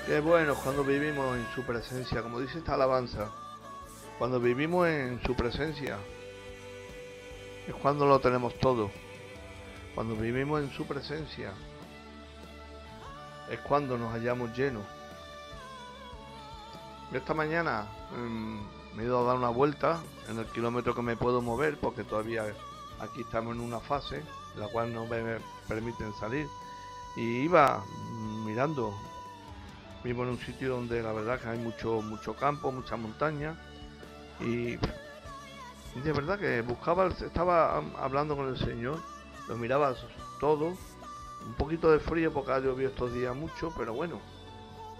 Qué 0.09 0.21
bueno 0.21 0.55
cuando 0.55 0.85
vivimos 0.85 1.37
en 1.37 1.47
su 1.55 1.63
presencia, 1.65 2.23
como 2.23 2.41
dice 2.41 2.61
esta 2.61 2.73
alabanza. 2.73 3.29
Cuando 4.19 4.41
vivimos 4.41 4.89
en 4.89 5.21
su 5.23 5.35
presencia 5.37 5.99
es 7.67 7.75
cuando 7.75 8.07
lo 8.07 8.19
tenemos 8.19 8.59
todo. 8.59 8.91
Cuando 9.95 10.17
vivimos 10.17 10.63
en 10.63 10.71
su 10.71 10.87
presencia 10.87 11.53
es 13.51 13.61
cuando 13.61 13.99
nos 13.99 14.11
hallamos 14.15 14.57
llenos. 14.57 14.87
Yo 17.13 17.19
esta 17.19 17.35
mañana 17.35 17.87
mm, 18.17 18.97
me 18.97 19.03
he 19.03 19.05
ido 19.05 19.21
a 19.21 19.25
dar 19.25 19.37
una 19.37 19.51
vuelta 19.51 20.01
en 20.31 20.39
el 20.39 20.47
kilómetro 20.47 20.95
que 20.95 21.03
me 21.03 21.19
puedo 21.19 21.43
mover 21.43 21.77
porque 21.79 22.03
todavía 22.03 22.47
aquí 22.99 23.21
estamos 23.21 23.55
en 23.55 23.61
una 23.61 23.79
fase 23.79 24.23
en 24.55 24.61
la 24.61 24.69
cual 24.69 24.91
no 24.91 25.05
me 25.05 25.37
permiten 25.69 26.15
salir 26.15 26.49
y 27.15 27.43
iba 27.43 27.85
mm, 27.85 28.47
mirando 28.47 28.95
vivo 30.05 30.23
en 30.23 30.31
un 30.31 30.39
sitio 30.39 30.71
donde 30.71 31.03
la 31.03 31.13
verdad 31.13 31.41
que 31.41 31.49
hay 31.49 31.59
mucho 31.59 32.01
mucho 32.03 32.35
campo 32.35 32.71
mucha 32.73 32.97
montaña. 32.97 33.57
Y 34.41 34.77
de 36.03 36.13
verdad 36.13 36.39
que 36.39 36.63
buscaba 36.63 37.09
estaba 37.09 37.79
hablando 37.99 38.37
con 38.37 38.49
el 38.49 38.59
señor 38.59 39.01
lo 39.49 39.57
miraba 39.57 39.95
todo 40.41 40.67
un 41.47 41.55
poquito 41.57 41.91
de 41.91 41.99
frío 41.99 42.33
porque 42.33 42.53
ha 42.53 42.59
llovido 42.61 42.91
estos 42.91 43.13
días 43.13 43.35
mucho 43.35 43.73
pero 43.77 43.95
bueno 43.95 44.21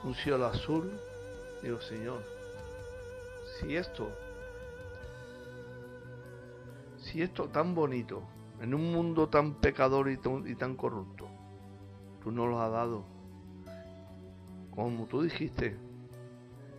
un 0.05 0.15
cielo 0.15 0.47
azul. 0.47 0.91
Digo 1.63 1.81
señor 1.81 2.23
si 3.59 3.77
esto 3.77 4.11
si 6.99 7.23
esto 7.23 7.49
tan 7.49 7.75
bonito 7.75 8.23
en 8.61 8.75
un 8.75 8.93
mundo 8.93 9.29
tan 9.29 9.55
pecador 9.55 10.11
y 10.11 10.17
tan, 10.17 10.47
y 10.49 10.55
tan 10.55 10.77
corrupto 10.77 11.29
tú 12.23 12.31
no 12.31 12.47
lo 12.47 12.61
has 12.61 12.73
dado 12.73 13.18
como 14.85 15.07
tú 15.07 15.23
dijiste, 15.23 15.77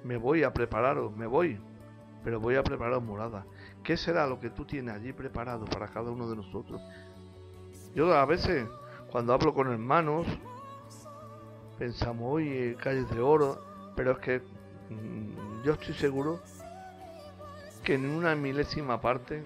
me 0.05 0.15
voy 0.15 0.43
a 0.43 0.53
prepararos, 0.53 1.13
me 1.17 1.27
voy, 1.27 1.59
pero 2.23 2.39
voy 2.39 2.55
a 2.55 2.63
prepararos 2.63 3.03
morada. 3.03 3.45
¿Qué 3.83 3.97
será 3.97 4.25
lo 4.25 4.39
que 4.39 4.49
tú 4.49 4.63
tienes 4.63 4.95
allí 4.95 5.11
preparado 5.11 5.65
para 5.65 5.89
cada 5.89 6.09
uno 6.09 6.29
de 6.29 6.37
nosotros? 6.37 6.81
Yo 7.93 8.13
a 8.13 8.25
veces, 8.25 8.69
cuando 9.11 9.33
hablo 9.33 9.53
con 9.53 9.69
hermanos, 9.69 10.25
pensamos, 11.77 12.35
oye, 12.35 12.77
calles 12.81 13.09
de 13.09 13.19
oro, 13.19 13.61
pero 13.97 14.11
es 14.11 14.19
que 14.19 14.39
mm, 14.39 15.63
yo 15.65 15.73
estoy 15.73 15.93
seguro 15.95 16.39
que 17.83 17.95
en 17.95 18.05
una 18.09 18.33
milésima 18.33 19.01
parte 19.01 19.43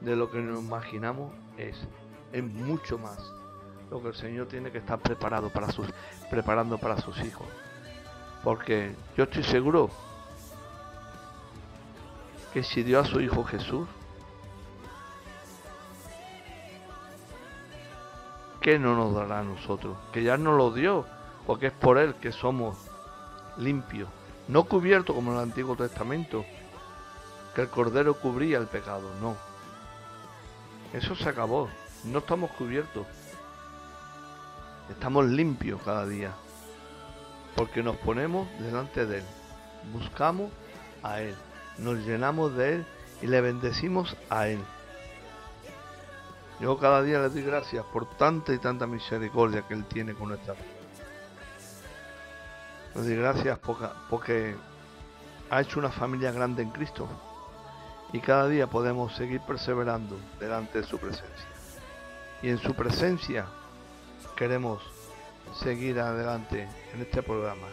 de 0.00 0.16
lo 0.16 0.30
que 0.30 0.40
nos 0.40 0.64
imaginamos 0.64 1.30
es, 1.58 1.76
es 2.32 2.42
mucho 2.42 2.96
más 2.96 3.18
lo 3.90 4.00
que 4.00 4.08
el 4.08 4.14
Señor 4.14 4.46
tiene 4.46 4.72
que 4.72 4.78
estar 4.78 4.98
preparado 4.98 5.50
para 5.50 5.70
sus, 5.70 5.86
preparando 6.30 6.78
para 6.78 6.96
sus 7.02 7.22
hijos. 7.22 7.46
Porque 8.46 8.94
yo 9.16 9.24
estoy 9.24 9.42
seguro 9.42 9.90
que 12.52 12.62
si 12.62 12.84
dio 12.84 13.00
a 13.00 13.04
su 13.04 13.20
Hijo 13.20 13.42
Jesús, 13.42 13.88
¿qué 18.60 18.78
no 18.78 18.94
nos 18.94 19.16
dará 19.16 19.40
a 19.40 19.42
nosotros? 19.42 19.96
Que 20.12 20.22
ya 20.22 20.36
nos 20.36 20.56
lo 20.56 20.70
dio, 20.70 21.06
porque 21.44 21.66
es 21.66 21.72
por 21.72 21.98
Él 21.98 22.14
que 22.14 22.30
somos 22.30 22.78
limpios, 23.56 24.08
no 24.46 24.62
cubiertos 24.62 25.16
como 25.16 25.32
en 25.32 25.38
el 25.38 25.42
Antiguo 25.42 25.74
Testamento, 25.74 26.44
que 27.52 27.62
el 27.62 27.68
Cordero 27.68 28.14
cubría 28.14 28.58
el 28.58 28.68
pecado, 28.68 29.10
no. 29.20 29.34
Eso 30.92 31.16
se 31.16 31.28
acabó, 31.28 31.68
no 32.04 32.20
estamos 32.20 32.52
cubiertos, 32.52 33.08
estamos 34.88 35.24
limpios 35.26 35.82
cada 35.82 36.06
día 36.06 36.32
porque 37.56 37.82
nos 37.82 37.96
ponemos 37.96 38.46
delante 38.60 39.06
de 39.06 39.18
Él, 39.18 39.24
buscamos 39.92 40.52
a 41.02 41.20
Él, 41.20 41.34
nos 41.78 41.98
llenamos 41.98 42.54
de 42.54 42.74
Él 42.74 42.86
y 43.22 43.26
le 43.26 43.40
bendecimos 43.40 44.16
a 44.30 44.48
Él. 44.48 44.60
Yo 46.60 46.78
cada 46.78 47.02
día 47.02 47.18
le 47.20 47.28
doy 47.28 47.42
gracias 47.42 47.84
por 47.92 48.06
tanta 48.16 48.52
y 48.52 48.58
tanta 48.58 48.86
misericordia 48.86 49.62
que 49.62 49.74
Él 49.74 49.84
tiene 49.84 50.14
con 50.14 50.28
nuestra 50.28 50.54
vida. 50.54 50.64
Le 52.94 53.02
doy 53.02 53.16
gracias 53.16 53.58
porque, 53.58 54.56
ha 55.50 55.60
hecho 55.60 55.78
una 55.78 55.90
familia 55.90 56.32
grande 56.32 56.62
en 56.62 56.70
Cristo 56.70 57.06
y 58.12 58.20
cada 58.20 58.48
día 58.48 58.66
podemos 58.66 59.14
seguir 59.14 59.40
perseverando 59.42 60.16
delante 60.40 60.80
de 60.80 60.86
su 60.86 60.98
presencia. 60.98 61.46
Y 62.42 62.48
en 62.48 62.58
su 62.58 62.74
presencia 62.74 63.46
queremos 64.34 64.82
seguir 65.54 65.98
adelante 65.98 66.68
en 66.94 67.00
este 67.00 67.22
programa. 67.22 67.66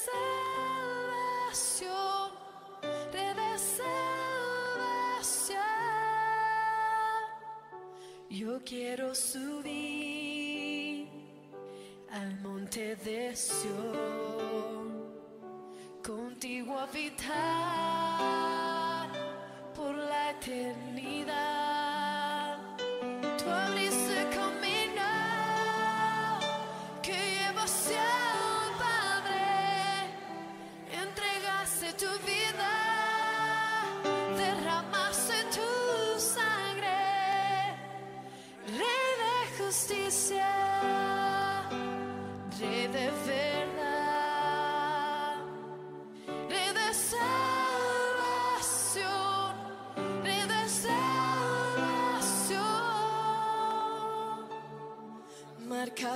salvación, 1.49 2.31
Rey 3.11 3.33
de 3.33 3.57
salvación. 3.57 3.95
Yo 8.29 8.63
quiero 8.63 9.15
subir 9.15 11.09
al 12.11 12.39
monte 12.41 12.95
de 12.97 13.35
Sión, 13.35 14.85
contigo 16.03 16.77
habitar 16.77 17.94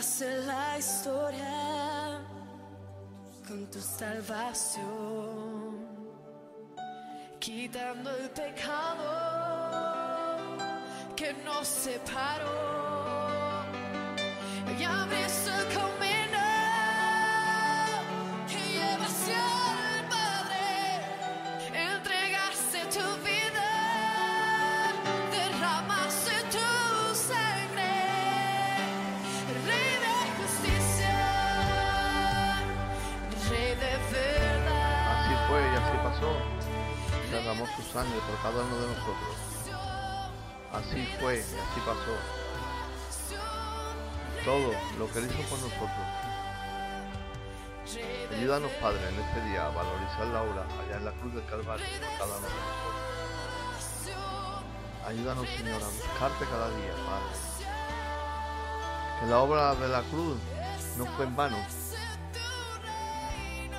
la 0.02 0.78
historia 0.78 2.22
con 3.45 3.70
tu 3.70 3.82
salvación, 3.82 4.86
quitando 7.38 8.10
el 8.16 8.30
pecado 8.30 9.10
que 11.18 11.34
nos 11.43 11.68
separó. 11.68 12.70
Derramó 37.50 37.66
su 37.76 37.82
sangre 37.82 38.20
por 38.30 38.38
cada 38.43 38.64
uno 38.64 38.78
de 38.80 38.88
nosotros. 38.89 39.36
Así 40.72 41.04
fue 41.20 41.38
y 41.38 41.39
así 41.39 41.80
pasó. 41.84 42.16
Todo 44.45 44.72
lo 45.00 45.12
que 45.12 45.18
él 45.18 45.26
hizo 45.26 45.41
por 45.50 45.58
nosotros. 45.58 45.89
Ayúdanos, 48.38 48.72
Padre, 48.74 49.00
en 49.10 49.20
este 49.20 49.41
día 49.50 49.66
a 49.66 49.70
valorizar 49.70 50.28
la 50.28 50.43
obra 50.43 50.62
allá 50.62 50.97
en 50.97 51.06
la 51.06 51.12
cruz 51.14 51.34
del 51.34 51.45
Calvario 51.47 51.86
por 51.88 52.18
cada 52.20 52.38
uno 52.38 52.47
de 52.47 52.54
nosotros. 52.54 52.93
Ayúdanos, 55.08 55.50
Señor, 55.50 55.82
a 55.82 55.88
buscarte 55.88 56.45
cada 56.45 56.70
día, 56.70 56.93
Padre. 57.10 57.34
Que 59.20 59.26
la 59.26 59.39
obra 59.39 59.74
de 59.74 59.88
la 59.88 60.04
cruz 60.04 60.38
no 61.00 61.06
fue 61.08 61.26
en 61.26 61.36
vano. 61.36 61.58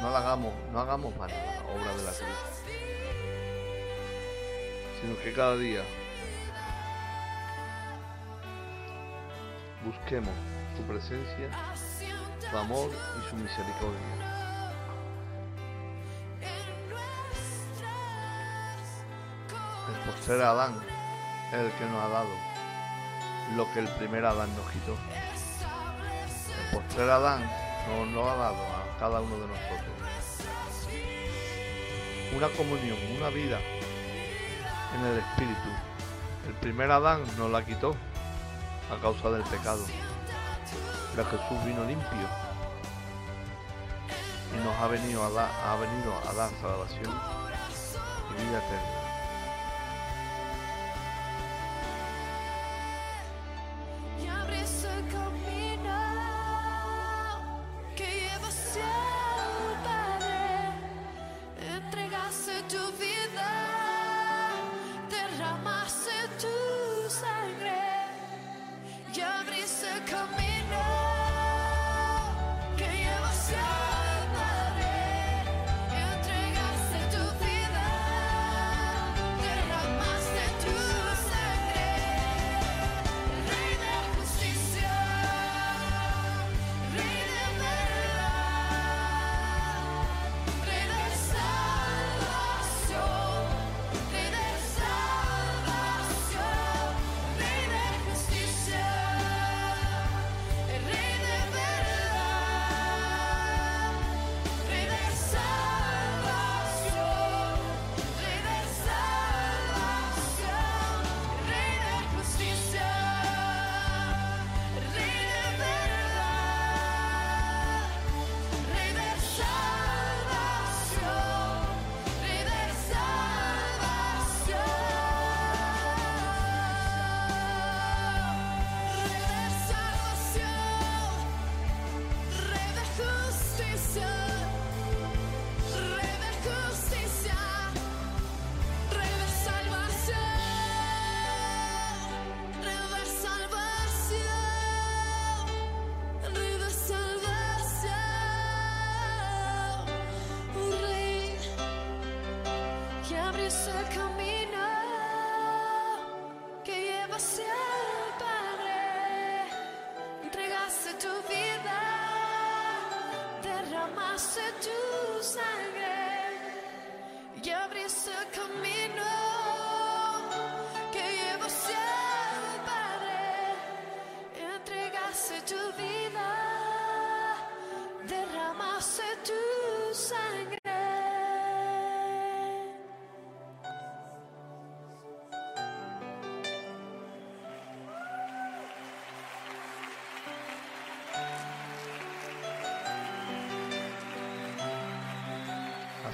No 0.02 0.10
la 0.10 0.18
hagamos, 0.18 0.54
no 0.72 0.80
hagamos 0.80 1.16
vano 1.16 1.34
la 1.34 1.72
obra 1.72 1.96
de 1.96 2.02
la 2.02 2.10
cruz. 2.10 2.59
Sino 5.00 5.18
que 5.22 5.32
cada 5.32 5.56
día 5.56 5.82
busquemos 9.84 10.34
su 10.76 10.82
presencia, 10.82 11.50
su 12.50 12.58
amor 12.58 12.90
y 12.90 13.30
su 13.30 13.36
misericordia. 13.36 14.00
El 19.88 20.12
postrer 20.12 20.42
Adán 20.42 20.74
es 21.52 21.58
el 21.58 21.72
que 21.72 21.84
nos 21.86 22.04
ha 22.04 22.08
dado 22.08 22.28
lo 23.56 23.72
que 23.72 23.80
el 23.80 23.88
primer 23.88 24.24
Adán 24.24 24.54
nos 24.54 24.70
quitó. 24.70 24.96
El 26.60 26.76
postrer 26.76 27.10
Adán 27.10 27.50
nos 27.88 28.08
lo 28.08 28.30
ha 28.30 28.36
dado 28.36 28.62
a 28.62 28.98
cada 28.98 29.20
uno 29.20 29.36
de 29.38 29.46
nosotros. 29.48 29.90
Una 32.36 32.48
comunión, 32.50 32.98
una 33.16 33.30
vida 33.30 33.58
en 34.94 35.06
el 35.06 35.18
Espíritu. 35.18 35.68
El 36.46 36.54
primer 36.54 36.90
Adán 36.90 37.22
nos 37.38 37.50
la 37.50 37.64
quitó 37.64 37.94
a 38.90 39.00
causa 39.00 39.30
del 39.30 39.42
pecado. 39.44 39.84
Pero 41.14 41.28
Jesús 41.28 41.64
vino 41.64 41.84
limpio 41.84 42.28
y 44.54 44.64
nos 44.64 44.74
ha 44.76 44.86
venido 44.88 45.24
a 45.24 45.30
dar, 45.30 45.50
ha 45.66 45.76
venido 45.76 46.12
a 46.28 46.32
dar 46.32 46.50
salvación 46.60 47.14
y 48.30 48.42
vida 48.42 48.58
eterna. 48.58 48.99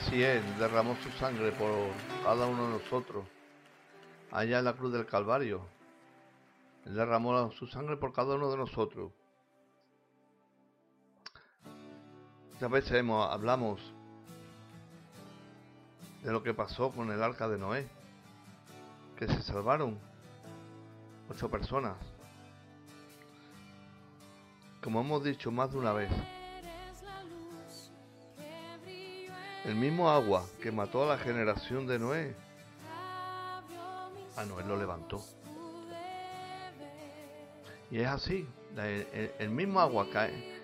Así 0.07 0.23
es, 0.23 0.59
derramó 0.61 0.95
su 1.03 1.11
sangre 1.19 1.51
por 1.51 1.69
cada 2.23 2.47
uno 2.47 2.69
de 2.69 2.79
nosotros. 2.79 3.25
Allá 4.31 4.61
en 4.61 4.65
la 4.65 4.75
cruz 4.75 4.93
del 4.93 5.05
Calvario. 5.05 5.67
Él 6.85 6.95
derramó 6.95 7.51
su 7.51 7.67
sangre 7.67 7.97
por 7.97 8.13
cada 8.13 8.37
uno 8.37 8.49
de 8.49 8.57
nosotros. 8.57 9.11
Muchas 12.53 12.71
veces 12.71 12.93
hemos- 12.93 13.29
hablamos 13.29 13.81
de 16.23 16.31
lo 16.31 16.41
que 16.41 16.55
pasó 16.55 16.93
con 16.93 17.11
el 17.11 17.21
arca 17.21 17.49
de 17.49 17.59
Noé, 17.59 17.89
que 19.19 19.27
se 19.27 19.43
salvaron 19.43 19.99
ocho 21.29 21.51
personas. 21.51 21.97
Como 24.85 25.01
hemos 25.01 25.25
dicho 25.25 25.51
más 25.51 25.73
de 25.73 25.79
una 25.79 25.93
vez, 25.93 26.13
el 29.67 29.75
mismo 29.75 30.09
agua 30.09 30.47
que 30.63 30.71
mató 30.71 31.03
a 31.03 31.17
la 31.17 31.19
generación 31.19 31.89
de 31.89 31.99
Noé, 31.99 32.37
a 34.37 34.45
Noé 34.45 34.65
lo 34.65 34.77
levantó. 34.77 35.21
Y 37.91 38.01
es 38.01 38.07
así, 38.07 38.49
el, 38.77 39.51
mismo 39.51 39.81
agua 39.81 40.07
que, 40.09 40.57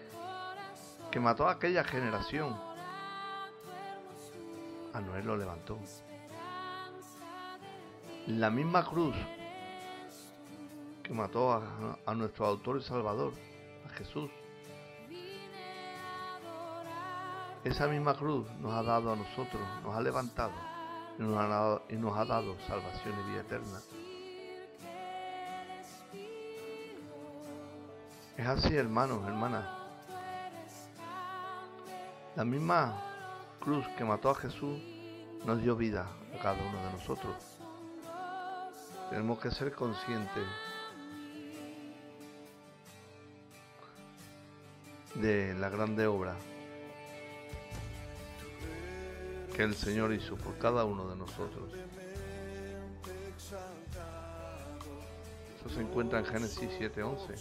que 1.11 1.19
mató 1.19 1.49
a 1.49 1.53
aquella 1.53 1.83
generación, 1.83 2.57
a 4.95 5.01
Noé 5.01 5.23
lo 5.25 5.37
levantó. 5.37 5.81
La 8.29 8.51
misma 8.51 8.85
cruz 8.85 9.17
que 11.03 11.13
mató 11.13 11.53
a, 11.53 11.99
a 12.07 12.15
nuestro 12.15 12.47
autor 12.47 12.79
y 12.79 12.83
salvador, 12.85 13.33
a 13.85 13.89
Jesús. 13.95 14.31
Esa 17.65 17.87
misma 17.87 18.15
cruz 18.15 18.51
nos 18.61 18.73
ha 18.73 18.83
dado 18.83 19.13
a 19.13 19.17
nosotros, 19.17 19.63
nos 19.85 19.95
ha 19.95 20.01
levantado 20.01 20.53
y 21.17 21.23
nos 21.23 21.39
ha 21.39 21.47
dado, 21.47 21.83
y 21.89 21.95
nos 21.95 22.19
ha 22.19 22.25
dado 22.25 22.57
salvación 22.67 23.15
y 23.21 23.31
vida 23.31 23.43
eterna. 23.43 23.81
Es 28.37 28.47
así, 28.47 28.75
hermanos, 28.75 29.25
hermanas. 29.25 29.65
La 32.35 32.45
misma 32.45 33.01
cruz 33.61 33.87
que 33.97 34.05
mató 34.05 34.31
a 34.31 34.35
Jesús 34.35 34.81
nos 35.45 35.63
dio 35.63 35.77
vida 35.77 36.09
a 36.35 36.43
cada 36.43 36.61
uno 36.61 36.79
de 36.85 36.93
nosotros. 36.95 37.37
Tenemos 39.09 39.39
que 39.39 39.53
ser 39.53 39.73
conscientes 39.73 40.47
de 45.15 45.55
la 45.55 45.69
grande 45.69 46.07
obra 46.09 46.35
que 49.55 49.63
el 49.63 49.75
Señor 49.75 50.13
hizo 50.13 50.37
por 50.37 50.57
cada 50.59 50.85
uno 50.85 51.09
de 51.09 51.17
nosotros. 51.17 51.73
Eso 55.59 55.75
se 55.75 55.81
encuentra 55.81 56.21
en 56.21 56.27
Génesis 56.27 56.71
7:11. 56.79 57.37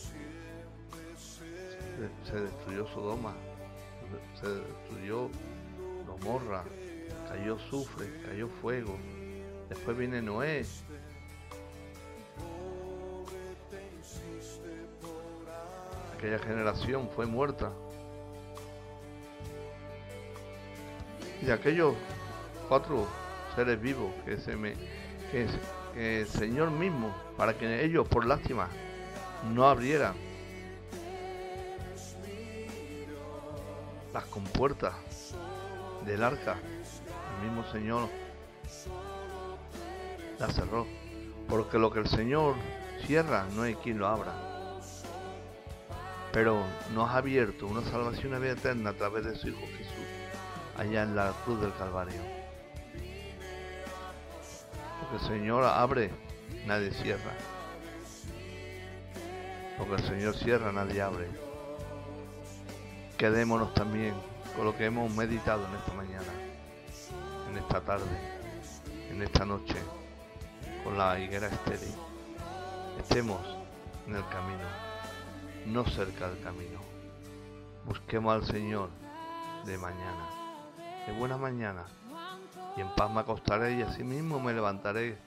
Se, 2.25 2.39
destruyó 2.39 2.87
Sodoma, 2.87 3.33
se 4.39 4.47
destruyó 4.47 5.29
Gomorra, 6.07 6.63
cayó 7.29 7.55
azufre, 7.55 8.21
cayó 8.25 8.47
fuego. 8.47 8.97
Después 9.69 9.97
viene 9.97 10.21
Noé. 10.21 10.65
Aquella 16.15 16.39
generación 16.39 17.09
fue 17.15 17.25
muerta. 17.25 17.71
Y 21.41 21.45
de 21.45 21.53
aquellos 21.53 21.95
cuatro 22.67 23.07
seres 23.55 23.81
vivos 23.81 24.11
que 24.25 24.37
se 24.37 24.55
me 24.55 24.75
el 25.95 26.27
Señor 26.27 26.71
mismo, 26.71 27.15
para 27.37 27.57
que 27.57 27.83
ellos 27.83 28.07
por 28.07 28.25
lástima 28.25 28.67
no 29.53 29.67
abrieran 29.67 30.13
las 34.13 34.25
compuertas 34.25 34.93
del 36.05 36.23
arca, 36.23 36.57
el 37.37 37.47
mismo 37.47 37.69
Señor 37.71 38.09
la 40.39 40.47
cerró. 40.49 40.85
Porque 41.47 41.77
lo 41.77 41.91
que 41.91 41.99
el 41.99 42.07
Señor 42.07 42.55
cierra 43.05 43.45
no 43.53 43.63
hay 43.63 43.75
quien 43.75 43.99
lo 43.99 44.07
abra. 44.07 44.33
Pero 46.31 46.63
nos 46.93 47.09
ha 47.09 47.17
abierto 47.17 47.67
una 47.67 47.81
salvación 47.81 48.33
a 48.33 48.39
vida 48.39 48.53
eterna 48.53 48.91
a 48.91 48.93
través 48.93 49.25
de 49.25 49.35
su 49.35 49.49
Hijo 49.49 49.59
Jesús, 49.77 49.90
allá 50.81 51.03
en 51.03 51.15
la 51.15 51.31
cruz 51.45 51.61
del 51.61 51.73
Calvario. 51.75 52.21
Porque 54.99 55.23
el 55.23 55.31
Señor 55.31 55.63
abre, 55.63 56.09
nadie 56.65 56.91
cierra. 56.91 57.33
Porque 59.77 59.93
el 59.93 60.03
Señor 60.03 60.35
cierra, 60.35 60.71
nadie 60.71 61.03
abre. 61.03 61.27
Quedémonos 63.15 63.75
también 63.75 64.15
con 64.55 64.65
lo 64.65 64.75
que 64.75 64.85
hemos 64.85 65.13
meditado 65.13 65.67
en 65.67 65.75
esta 65.75 65.93
mañana, 65.93 66.33
en 67.47 67.57
esta 67.59 67.81
tarde, 67.81 68.17
en 69.11 69.21
esta 69.21 69.45
noche, 69.45 69.77
con 70.83 70.97
la 70.97 71.19
higuera 71.19 71.45
estéril. 71.45 71.93
Estemos 72.97 73.39
en 74.07 74.15
el 74.15 74.27
camino, 74.29 74.67
no 75.67 75.85
cerca 75.85 76.27
del 76.27 76.41
camino. 76.43 76.79
Busquemos 77.85 78.33
al 78.33 78.45
Señor 78.47 78.89
de 79.65 79.77
mañana, 79.77 80.40
de 81.07 81.13
buena 81.13 81.37
mañana, 81.37 81.85
y 82.77 82.81
en 82.81 82.89
paz 82.95 83.11
me 83.11 83.21
acostaré 83.21 83.77
y 83.77 83.81
asimismo 83.81 84.39
me 84.39 84.53
levantaré, 84.53 85.17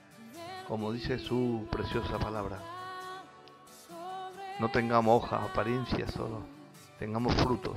como 0.68 0.92
dice 0.92 1.18
su 1.18 1.66
preciosa 1.70 2.18
palabra. 2.18 2.58
No 4.60 4.70
tengamos 4.70 5.22
hojas, 5.22 5.42
apariencias 5.42 6.12
solo, 6.12 6.42
tengamos 6.98 7.34
frutos, 7.34 7.76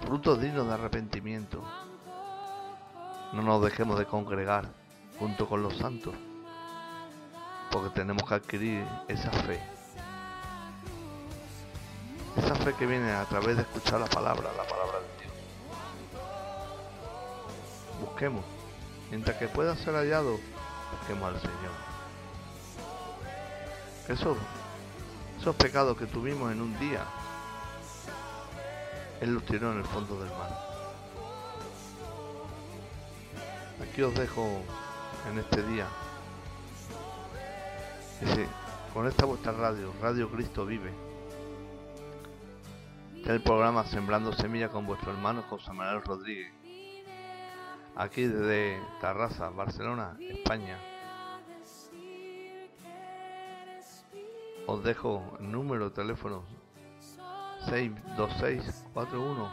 frutos 0.00 0.40
dignos 0.40 0.66
de 0.66 0.74
arrepentimiento. 0.74 1.62
No 3.32 3.42
nos 3.42 3.62
dejemos 3.62 3.98
de 3.98 4.06
congregar 4.06 4.68
junto 5.18 5.46
con 5.46 5.62
los 5.62 5.76
santos, 5.76 6.14
porque 7.70 7.90
tenemos 7.90 8.26
que 8.28 8.34
adquirir 8.34 8.84
esa 9.06 9.30
fe. 9.30 9.60
Esa 12.36 12.54
fe 12.56 12.72
que 12.74 12.86
viene 12.86 13.12
a 13.12 13.24
través 13.26 13.56
de 13.56 13.62
escuchar 13.62 14.00
la 14.00 14.06
palabra, 14.06 14.50
la 14.56 14.62
palabra 14.62 14.79
Mientras 19.10 19.36
que 19.38 19.48
pueda 19.48 19.74
ser 19.76 19.94
hallado, 19.94 20.38
busquemos 20.92 21.34
al 21.34 21.40
Señor. 21.40 21.90
Esos, 24.08 24.36
esos 25.40 25.56
pecados 25.56 25.96
que 25.96 26.04
tuvimos 26.04 26.52
en 26.52 26.60
un 26.60 26.78
día, 26.78 27.02
Él 29.22 29.32
los 29.32 29.44
tiró 29.46 29.72
en 29.72 29.78
el 29.78 29.84
fondo 29.84 30.20
del 30.20 30.28
mar. 30.30 30.50
Aquí 33.80 34.02
os 34.02 34.14
dejo 34.14 34.44
en 35.32 35.38
este 35.38 35.62
día. 35.62 35.86
Dice, 38.20 38.46
con 38.92 39.06
esta 39.06 39.24
vuestra 39.24 39.52
radio, 39.52 39.94
Radio 40.02 40.30
Cristo 40.30 40.66
Vive. 40.66 40.92
El 43.24 43.42
programa 43.42 43.84
Sembrando 43.84 44.32
Semilla 44.34 44.68
con 44.68 44.86
vuestro 44.86 45.10
hermano 45.12 45.42
José 45.48 45.72
Manuel 45.72 46.02
Rodríguez. 46.02 46.59
Aquí 47.96 48.22
desde 48.22 48.80
Tarrasa, 49.00 49.50
Barcelona, 49.50 50.16
España. 50.20 50.78
Os 54.66 54.82
dejo 54.84 55.36
el 55.40 55.50
número 55.50 55.90
de 55.90 55.96
teléfono 55.96 56.44
62641 57.68 59.50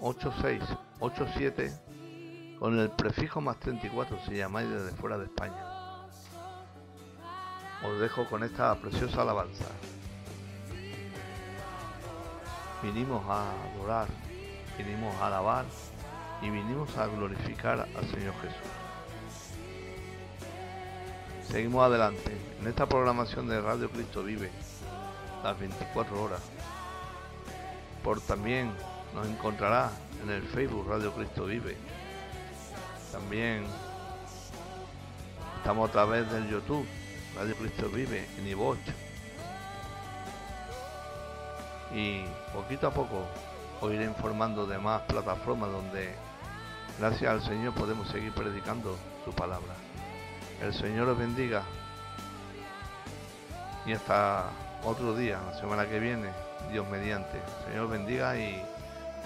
8687 0.00 1.72
con 2.58 2.78
el 2.78 2.90
prefijo 2.90 3.40
más 3.40 3.58
34 3.58 4.18
si 4.26 4.36
llamáis 4.36 4.68
desde 4.68 4.90
fuera 4.96 5.16
de 5.16 5.24
España. 5.24 5.64
Os 7.82 7.98
dejo 8.00 8.28
con 8.28 8.44
esta 8.44 8.74
preciosa 8.74 9.22
alabanza. 9.22 9.64
Vinimos 12.82 13.24
a 13.26 13.52
adorar, 13.74 14.08
vinimos 14.76 15.14
a 15.16 15.28
alabar 15.28 15.64
y 16.42 16.50
vinimos 16.50 16.96
a 16.96 17.06
glorificar 17.06 17.80
al 17.80 18.10
Señor 18.10 18.34
Jesús. 18.40 18.80
Seguimos 21.48 21.84
adelante 21.84 22.36
en 22.60 22.68
esta 22.68 22.86
programación 22.86 23.48
de 23.48 23.60
Radio 23.60 23.90
Cristo 23.90 24.22
Vive, 24.22 24.50
las 25.42 25.58
24 25.58 26.22
horas. 26.22 26.40
Por 28.04 28.20
también 28.20 28.72
nos 29.14 29.26
encontrará 29.26 29.90
en 30.22 30.30
el 30.30 30.42
Facebook 30.42 30.88
Radio 30.88 31.12
Cristo 31.12 31.44
Vive. 31.44 31.76
También 33.12 33.64
estamos 35.56 35.88
a 35.88 35.92
través 35.92 36.30
del 36.30 36.48
YouTube 36.48 36.86
Radio 37.36 37.54
Cristo 37.56 37.88
Vive 37.88 38.26
en 38.38 38.46
iVoox. 38.46 38.78
Y 41.92 42.22
poquito 42.54 42.86
a 42.86 42.90
poco 42.92 43.24
os 43.80 43.92
iré 43.92 44.04
informando 44.04 44.66
de 44.66 44.78
más 44.78 45.02
plataformas 45.02 45.72
donde 45.72 46.14
Gracias 47.00 47.30
al 47.30 47.42
Señor 47.42 47.72
podemos 47.72 48.08
seguir 48.08 48.30
predicando 48.32 48.94
su 49.24 49.32
palabra. 49.32 49.72
El 50.62 50.74
Señor 50.74 51.08
os 51.08 51.18
bendiga. 51.18 51.62
Y 53.86 53.94
hasta 53.94 54.50
otro 54.84 55.16
día, 55.16 55.40
la 55.50 55.58
semana 55.58 55.88
que 55.88 55.98
viene, 55.98 56.28
Dios 56.70 56.86
mediante. 56.90 57.40
Señor 57.66 57.88
bendiga 57.88 58.36
y 58.36 58.62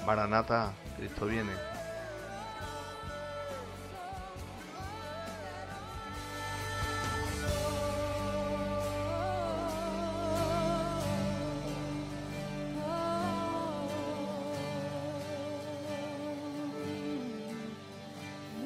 Maranata, 0.07 0.70
Cristo 0.97 1.27
viene. 1.27 1.74